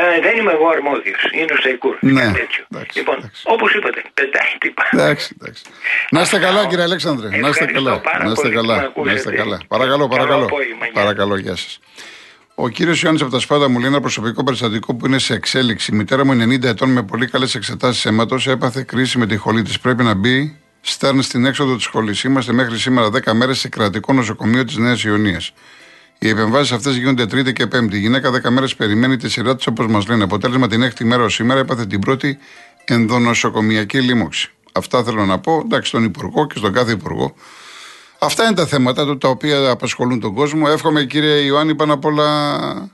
ε, 0.00 0.20
δεν 0.26 0.34
είμαι 0.38 0.52
εγώ 0.52 0.66
αρμόδιος, 0.76 1.20
είναι 1.38 1.52
ο 1.52 1.56
Σταϊκούρ. 1.62 1.94
Ναι, 2.00 2.20
κάτι 2.20 2.38
τέτοιο. 2.40 2.62
εντάξει, 2.72 2.98
λοιπόν, 2.98 3.16
εντάξει. 3.18 3.42
όπως 3.54 3.74
είπατε, 3.74 4.00
πετάει 4.14 4.52
την 4.60 4.72
μπάλα. 4.76 4.92
Εντάξει, 5.04 5.28
εντάξει. 5.40 5.62
Να 6.10 6.20
είστε 6.20 6.38
καλά, 6.38 6.66
κύριε 6.66 6.84
Αλέξανδρε. 6.84 7.26
Να 7.28 7.36
είστε 7.36 7.48
Ευχαριστώ 7.48 7.82
καλά. 7.84 8.00
πάρα 8.00 8.24
Να 8.24 8.30
είστε 8.30 8.42
πολύ 8.42 8.54
που 8.54 8.60
με 8.60 8.66
καλά. 8.66 8.76
Να 8.80 8.86
ακούσατε. 8.88 9.16
είστε 9.18 9.32
καλά. 9.42 9.58
Παρακαλώ, 9.68 9.96
Καλό 9.96 10.08
παρακαλώ. 10.16 10.44
απόγευμα, 10.44 10.84
γεια. 10.86 10.92
Παρακαλώ, 11.02 11.36
γεια 11.38 11.56
σας. 11.56 11.78
Ο 12.58 12.68
κύριος 12.68 13.02
Ιωάννης 13.02 13.22
από 13.22 13.30
τα 13.30 13.38
Σπάτα 13.38 13.68
μου 13.68 13.78
λέει 13.78 13.88
ένα 13.88 14.00
προσωπικό 14.00 14.44
περιστατικό 14.44 14.94
που 14.94 15.06
είναι 15.06 15.18
σε 15.18 15.34
εξέλιξη. 15.34 15.90
Η 15.92 15.96
μητέρα 15.96 16.24
μου 16.24 16.32
90 16.32 16.62
ετών 16.68 16.90
με 16.90 17.02
πολύ 17.02 17.26
καλές 17.26 17.54
εξετάσεις 17.54 18.04
αίματος 18.06 18.46
έπαθε 18.46 18.82
κρίση 18.82 19.18
με 19.18 19.26
τη 19.26 19.36
χολή 19.36 19.62
της. 19.62 19.80
Πρέπει 19.80 20.02
να 20.02 20.14
μπει 20.14 20.58
στέρν 20.80 21.22
στην 21.22 21.44
έξοδο 21.44 21.74
της 21.74 21.84
σχολής. 21.84 22.22
Είμαστε 22.24 22.52
μέχρι 22.52 22.78
σήμερα 22.78 23.08
10 23.10 23.32
μέρες 23.32 23.58
σε 23.58 23.68
κρατικό 23.68 24.12
νοσοκομείο 24.12 24.64
της 24.64 24.76
Νέας 24.76 25.04
Ιωνίας. 25.04 25.52
Οι 26.18 26.28
επεμβάσεις 26.28 26.72
αυτές 26.72 26.96
γίνονται 26.96 27.26
Τρίτη 27.26 27.52
και 27.52 27.66
Πέμπτη. 27.66 27.96
Η 27.96 28.00
γυναίκα 28.00 28.30
10 28.30 28.50
μέρες 28.50 28.76
περιμένει 28.76 29.16
τη 29.16 29.30
σειρά 29.30 29.56
της 29.56 29.66
όπως 29.66 29.86
μας 29.86 30.06
λένε. 30.08 30.24
Αποτέλεσμα 30.24 30.68
την 30.68 30.82
έκτη 30.82 31.04
μέρα 31.04 31.22
ως 31.22 31.34
σήμερα 31.34 31.60
έπαθε 31.60 31.86
την 31.86 32.00
πρώτη 32.00 32.38
ενδονοσοκομιακή 32.84 34.00
λίμωξη. 34.00 34.50
Αυτά 34.72 35.04
θέλω 35.04 35.24
να 35.24 35.38
πω. 35.38 35.62
Εντάξει, 35.64 35.88
στον 35.88 36.04
Υπουργό 36.04 36.46
και 36.46 36.58
στον 36.58 36.72
κάθε 36.72 36.92
Υπουργό. 36.92 37.34
Αυτά 38.18 38.44
είναι 38.44 38.54
τα 38.54 38.66
θέματα 38.66 39.04
του 39.04 39.18
τα 39.18 39.28
οποία 39.28 39.70
απασχολούν 39.70 40.20
τον 40.20 40.34
κόσμο. 40.34 40.66
Εύχομαι 40.68 41.04
κύριε 41.04 41.34
Ιωάννη 41.34 41.74
πάνω 41.74 41.92
απ' 41.92 42.04
όλα 42.04 42.90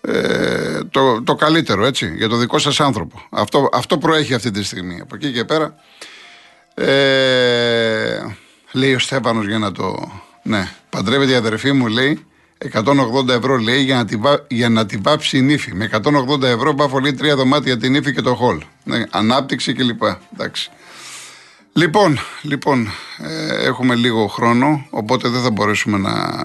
ε, 0.00 0.80
το, 0.90 1.22
το 1.22 1.34
καλύτερο 1.34 1.84
έτσι 1.84 2.14
για 2.16 2.28
το 2.28 2.36
δικό 2.36 2.58
σας 2.58 2.80
άνθρωπο. 2.80 3.26
Αυτό, 3.30 3.68
αυτό 3.72 3.98
προέχει 3.98 4.34
αυτή 4.34 4.50
τη 4.50 4.62
στιγμή. 4.64 5.00
Από 5.00 5.14
εκεί 5.14 5.32
και 5.32 5.44
πέρα 5.44 5.74
ε, 6.74 8.18
λέει 8.72 8.94
ο 8.94 8.98
Στέφανος 8.98 9.46
για 9.46 9.58
να 9.58 9.72
το... 9.72 10.12
Ναι, 10.42 10.68
παντρεύεται 10.90 11.32
η 11.32 11.34
αδερφή 11.34 11.72
μου 11.72 11.86
λέει 11.86 12.26
180 12.64 13.28
ευρώ 13.28 13.56
λέει 13.56 13.82
για 13.82 13.96
να, 13.96 14.04
τη, 14.04 14.16
βά- 14.16 14.44
για 14.48 14.68
να 14.68 14.86
τη 14.86 14.96
βάψει 14.96 15.38
η 15.38 15.40
νύφη. 15.42 15.74
Με 15.74 15.90
180 15.92 16.42
ευρώ 16.42 16.74
βάφω 16.76 16.98
λέει 16.98 17.12
τρία 17.12 17.36
δωμάτια 17.36 17.76
την 17.76 17.92
νύφη 17.92 18.12
και 18.12 18.20
το 18.20 18.34
χολ. 18.34 18.62
Ναι, 18.84 19.02
ανάπτυξη 19.10 19.72
κλπ. 19.72 20.02
Εντάξει. 20.32 20.70
Λοιπόν, 21.72 22.18
λοιπόν 22.42 22.88
ε, 23.18 23.66
έχουμε 23.66 23.94
λίγο 23.94 24.26
χρόνο, 24.26 24.86
οπότε 24.90 25.28
δεν 25.28 25.42
θα 25.42 25.50
μπορέσουμε 25.50 25.98
να 25.98 26.42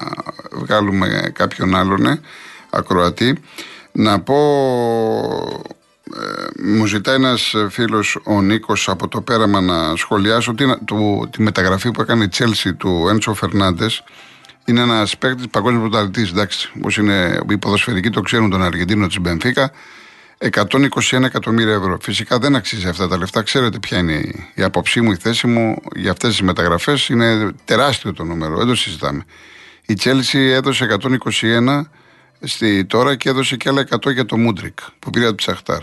βγάλουμε 0.52 1.32
κάποιον 1.34 1.76
άλλον 1.76 2.06
ε, 2.06 2.20
ακροατή. 2.70 3.38
Να 3.92 4.20
πω, 4.20 4.36
ε, 6.16 6.64
μου 6.64 6.86
ζητάει 6.86 7.16
ένας 7.16 7.56
φίλος 7.70 8.20
ο 8.24 8.42
Νίκος 8.42 8.90
από 8.90 9.08
το 9.08 9.22
πέραμα 9.22 9.62
να 9.62 9.96
σχολιάσω 9.96 10.54
τη, 10.54 10.66
του, 10.86 11.28
τη 11.32 11.42
μεταγραφή 11.42 11.92
που 11.92 12.02
έκανε 12.02 12.24
η 12.24 12.28
Τσέλσι 12.28 12.74
του 12.74 13.08
Έντσο 13.10 13.34
Φερνάντες 13.34 14.04
Είναι 14.66 14.82
ένας 14.82 15.18
παίκτης 15.18 15.48
παγκόσμιος 15.48 15.90
πρωταθλητής. 15.90 16.30
Εντάξει, 16.30 16.72
όπως 16.78 16.98
είναι 16.98 17.40
οι 17.50 17.58
ποδοσφαιρικοί 17.58 18.10
το 18.10 18.22
ξέρουν 18.22 18.50
τον 18.50 18.64
Αργεντίνο 18.64 19.08
της 19.08 19.20
Μπενφίκα. 19.20 19.72
121 20.38 21.24
εκατομμύρια 21.24 21.74
ευρώ. 21.74 21.98
Φυσικά 22.02 22.40
δεν 22.40 22.56
αξίζει 22.56 22.88
αυτά 22.88 23.08
τα 23.08 23.18
λεφτά. 23.18 23.42
Ξέρετε 23.42 23.80
ποια 23.80 23.98
είναι 23.98 24.22
η 24.54 24.64
άποψή 24.64 25.02
μου, 25.02 25.12
η 25.12 25.16
θέση 25.16 25.48
μου 25.48 25.82
για 25.96 26.12
αυτές 26.12 26.30
τις 26.30 26.42
μεταγραφές. 26.42 27.10
Είναι 27.10 27.52
τεράστιο 27.66 28.14
το 28.14 28.24
νούμερο. 28.24 28.58
Δεν 28.58 28.68
το 28.68 28.76
συζητάμε. 28.76 29.26
Η 29.86 29.94
Τσέλση 29.94 30.40
έδωσε 30.40 30.98
121 31.42 31.82
στη, 32.40 32.86
τώρα 32.86 33.16
και 33.16 33.30
έδωσε 33.30 33.56
και 33.56 33.70
άλλα 33.70 33.86
100 33.90 34.14
για 34.14 34.26
το 34.26 34.38
Μούντρικ 34.38 34.80
που 35.00 35.10
πήρε 35.10 35.26
από 35.26 35.36
τη 35.36 35.44
Σαχτάρ. 35.44 35.82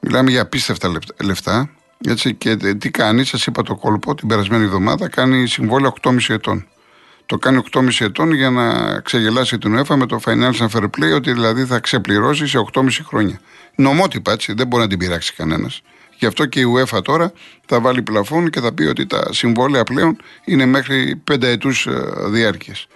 Μιλάμε 0.00 0.30
για 0.30 0.42
απίστευτα 0.42 0.92
λεφτά. 1.22 1.70
Έτσι, 2.06 2.34
και 2.34 2.56
τι 2.56 2.90
κάνει, 2.90 3.24
σας 3.24 3.46
είπα 3.46 3.62
το 3.62 3.74
κόλπο 3.74 4.14
την 4.14 4.28
περασμένη 4.28 4.64
εβδομάδα, 4.64 5.08
κάνει 5.08 5.46
συμβόλαιο 5.46 5.94
8,5 6.02 6.16
ετών. 6.28 6.66
Το 7.26 7.38
κάνει 7.38 7.62
8,5 7.72 7.88
ετών 8.00 8.32
για 8.32 8.50
να 8.50 8.98
ξεγελάσει 9.00 9.58
την 9.58 9.78
UEFA 9.78 9.96
με 9.96 10.06
το 10.06 10.20
Financial 10.24 10.68
Fair 10.72 10.82
Play, 10.82 11.14
ότι 11.14 11.32
δηλαδή 11.32 11.64
θα 11.64 11.78
ξεπληρώσει 11.78 12.46
σε 12.46 12.58
8,5 12.72 12.88
χρόνια. 13.04 13.40
Νομότυπα 13.74 14.32
έτσι, 14.32 14.52
δεν 14.52 14.66
μπορεί 14.66 14.82
να 14.82 14.88
την 14.88 14.98
πειράξει 14.98 15.34
κανένας. 15.34 15.82
Γι' 16.18 16.26
αυτό 16.26 16.46
και 16.46 16.60
η 16.60 16.64
UEFA 16.76 17.02
τώρα 17.04 17.32
θα 17.66 17.80
βάλει 17.80 18.02
πλαφόν 18.02 18.50
και 18.50 18.60
θα 18.60 18.72
πει 18.72 18.82
ότι 18.82 19.06
τα 19.06 19.32
συμβόλαια 19.32 19.84
πλέον 19.84 20.16
είναι 20.44 20.66
μέχρι 20.66 21.22
5 21.30 21.42
ετούς 21.42 21.86
ε, 21.86 21.92
διάρκειας. 22.26 22.86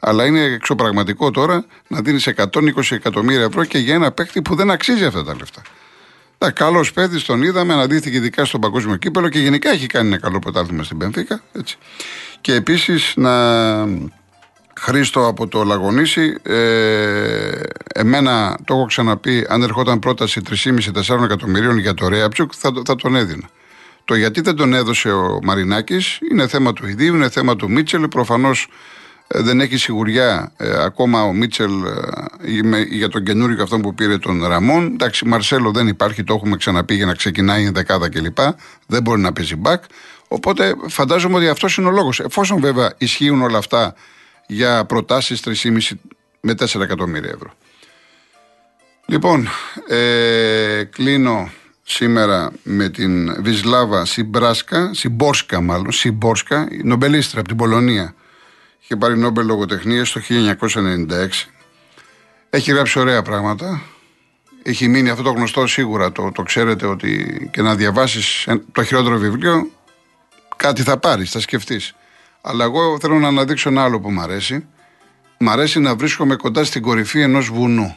Αλλά 0.00 0.24
είναι 0.24 0.40
εξωπραγματικό 0.40 1.30
τώρα 1.30 1.64
να 1.88 2.00
δίνεις 2.00 2.28
120 2.36 2.48
εκατομμύρια 2.90 3.44
ευρώ 3.44 3.64
και 3.64 3.78
για 3.78 3.94
ένα 3.94 4.12
παίκτη 4.12 4.42
που 4.42 4.54
δεν 4.54 4.70
αξίζει 4.70 5.04
αυτά 5.04 5.24
τα 5.24 5.34
λεφτά. 5.36 5.62
Τα 6.38 6.50
καλός 6.50 6.92
παιδί 6.92 7.22
τον 7.22 7.42
είδαμε, 7.42 7.72
αναδείχθηκε 7.72 8.16
ειδικά 8.16 8.44
στον 8.44 8.60
παγκόσμιο 8.60 8.96
κύπελο 8.96 9.28
και 9.28 9.38
γενικά 9.38 9.70
έχει 9.70 9.86
κάνει 9.86 10.08
ένα 10.08 10.18
καλό 10.18 10.38
πρωτάθλημα 10.38 10.82
στην 10.82 10.98
Πενφύκα. 10.98 11.42
Έτσι. 11.52 11.78
Και 12.46 12.54
επίσης 12.54 13.12
να. 13.16 13.32
Χρήστο 14.80 15.26
από 15.26 15.48
το 15.48 15.64
Λαγονίσι, 15.64 16.36
ε, 16.42 17.60
εμένα 17.94 18.58
το 18.64 18.74
έχω 18.74 18.84
ξαναπεί, 18.84 19.46
αν 19.48 19.62
ερχόταν 19.62 19.98
πρόταση 19.98 20.40
3,5-4 20.50 21.24
εκατομμυρίων 21.24 21.78
για 21.78 21.94
το 21.94 22.08
Ρέαψουκ, 22.08 22.52
θα, 22.56 22.72
θα 22.84 22.94
τον 22.94 23.16
έδινα. 23.16 23.48
Το 24.04 24.14
γιατί 24.14 24.40
δεν 24.40 24.56
τον 24.56 24.74
έδωσε 24.74 25.10
ο 25.10 25.38
Μαρινάκης 25.42 26.18
είναι 26.30 26.46
θέμα 26.46 26.72
του 26.72 26.86
ιδίου, 26.86 27.14
είναι 27.14 27.28
θέμα 27.28 27.56
του 27.56 27.70
Μίτσελ. 27.70 28.08
Προφανώς 28.08 28.68
ε, 29.28 29.40
δεν 29.40 29.60
έχει 29.60 29.76
σιγουριά 29.76 30.52
ε, 30.56 30.84
ακόμα 30.84 31.22
ο 31.22 31.32
Μίτσελ 31.32 31.72
ε, 31.82 32.82
για 32.90 33.08
τον 33.08 33.24
καινούριο 33.24 33.62
αυτό 33.62 33.78
που 33.78 33.94
πήρε 33.94 34.18
τον 34.18 34.46
Ραμόν. 34.46 34.86
Εντάξει, 34.86 35.26
Μαρσέλο 35.26 35.70
δεν 35.70 35.88
υπάρχει, 35.88 36.24
το 36.24 36.34
έχουμε 36.34 36.56
ξαναπεί 36.56 36.94
για 36.94 37.06
να 37.06 37.14
ξεκινάει 37.14 37.62
η 37.62 37.70
δεκάδα 37.70 38.08
κλπ. 38.08 38.38
Δεν 38.86 39.02
μπορεί 39.02 39.20
να 39.20 39.32
παίζει 39.32 39.56
μπακ. 39.56 39.84
Οπότε 40.28 40.74
φαντάζομαι 40.88 41.36
ότι 41.36 41.48
αυτός 41.48 41.76
είναι 41.76 41.88
ο 41.88 41.90
λόγος. 41.90 42.20
Εφόσον 42.20 42.60
βέβαια 42.60 42.92
ισχύουν 42.98 43.42
όλα 43.42 43.58
αυτά 43.58 43.94
για 44.46 44.84
προτάσεις 44.84 45.40
3,5 45.40 45.78
με 46.40 46.54
4 46.58 46.80
εκατομμύρια 46.80 47.30
ευρώ. 47.34 47.50
Λοιπόν, 49.06 49.48
ε, 49.88 50.84
κλείνω 50.84 51.50
σήμερα 51.82 52.52
με 52.62 52.88
την 52.88 53.42
Βυσλάβα 53.42 54.04
Σιμπράσκα, 54.04 54.94
Σιμπόρσκα 54.94 55.60
μάλλον, 55.60 55.92
Σιμπόρσκα, 55.92 56.68
νομπελίστρα 56.82 57.40
από 57.40 57.48
την 57.48 57.56
Πολωνία 57.56 58.14
Είχε 58.88 58.96
πάρει 58.96 59.18
Νόμπελ 59.18 59.46
λογοτεχνίας 59.46 60.12
το 60.12 60.20
1996. 60.20 61.48
Έχει 62.50 62.72
γράψει 62.72 62.98
ωραία 62.98 63.22
πράγματα. 63.22 63.82
Έχει 64.62 64.88
μείνει 64.88 65.10
αυτό 65.10 65.22
το 65.22 65.30
γνωστό 65.30 65.66
σίγουρα, 65.66 66.12
το, 66.12 66.32
το 66.32 66.42
ξέρετε 66.42 66.86
ότι 66.86 67.48
και 67.52 67.62
να 67.62 67.74
διαβάσεις 67.74 68.48
το 68.72 68.82
χειρότερο 68.84 69.16
βιβλίο, 69.16 69.70
κάτι 70.56 70.82
θα 70.82 70.98
πάρεις, 70.98 71.30
θα 71.30 71.40
σκεφτείς. 71.40 71.94
Αλλά 72.40 72.64
εγώ 72.64 72.98
θέλω 73.00 73.18
να 73.18 73.28
αναδείξω 73.28 73.68
ένα 73.68 73.82
άλλο 73.82 74.00
που 74.00 74.10
μου 74.10 74.20
αρέσει. 74.20 74.66
Μ' 75.38 75.48
αρέσει 75.48 75.80
να 75.80 75.96
βρίσκομαι 75.96 76.36
κοντά 76.36 76.64
στην 76.64 76.82
κορυφή 76.82 77.20
ενός 77.20 77.50
βουνού. 77.50 77.96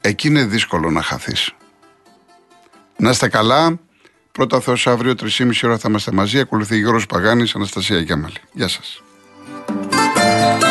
Εκεί 0.00 0.28
είναι 0.28 0.44
δύσκολο 0.44 0.90
να 0.90 1.02
χαθείς. 1.02 1.50
Να 2.96 3.10
είστε 3.10 3.28
καλά. 3.28 3.78
Πρώτα 4.32 4.60
Θεός 4.60 4.86
αύριο 4.86 5.14
3,5 5.14 5.50
ώρα 5.64 5.78
θα 5.78 5.88
είμαστε 5.88 6.12
μαζί. 6.12 6.38
Ακολουθεί 6.38 6.78
Γιώργος 6.78 7.06
Παγάνης, 7.06 7.54
Αναστασία 7.54 7.98
Γιάμαλη. 7.98 8.40
Γεια 8.52 8.68
σας. 8.68 9.02
Thank 10.18 10.62
you. 10.62 10.67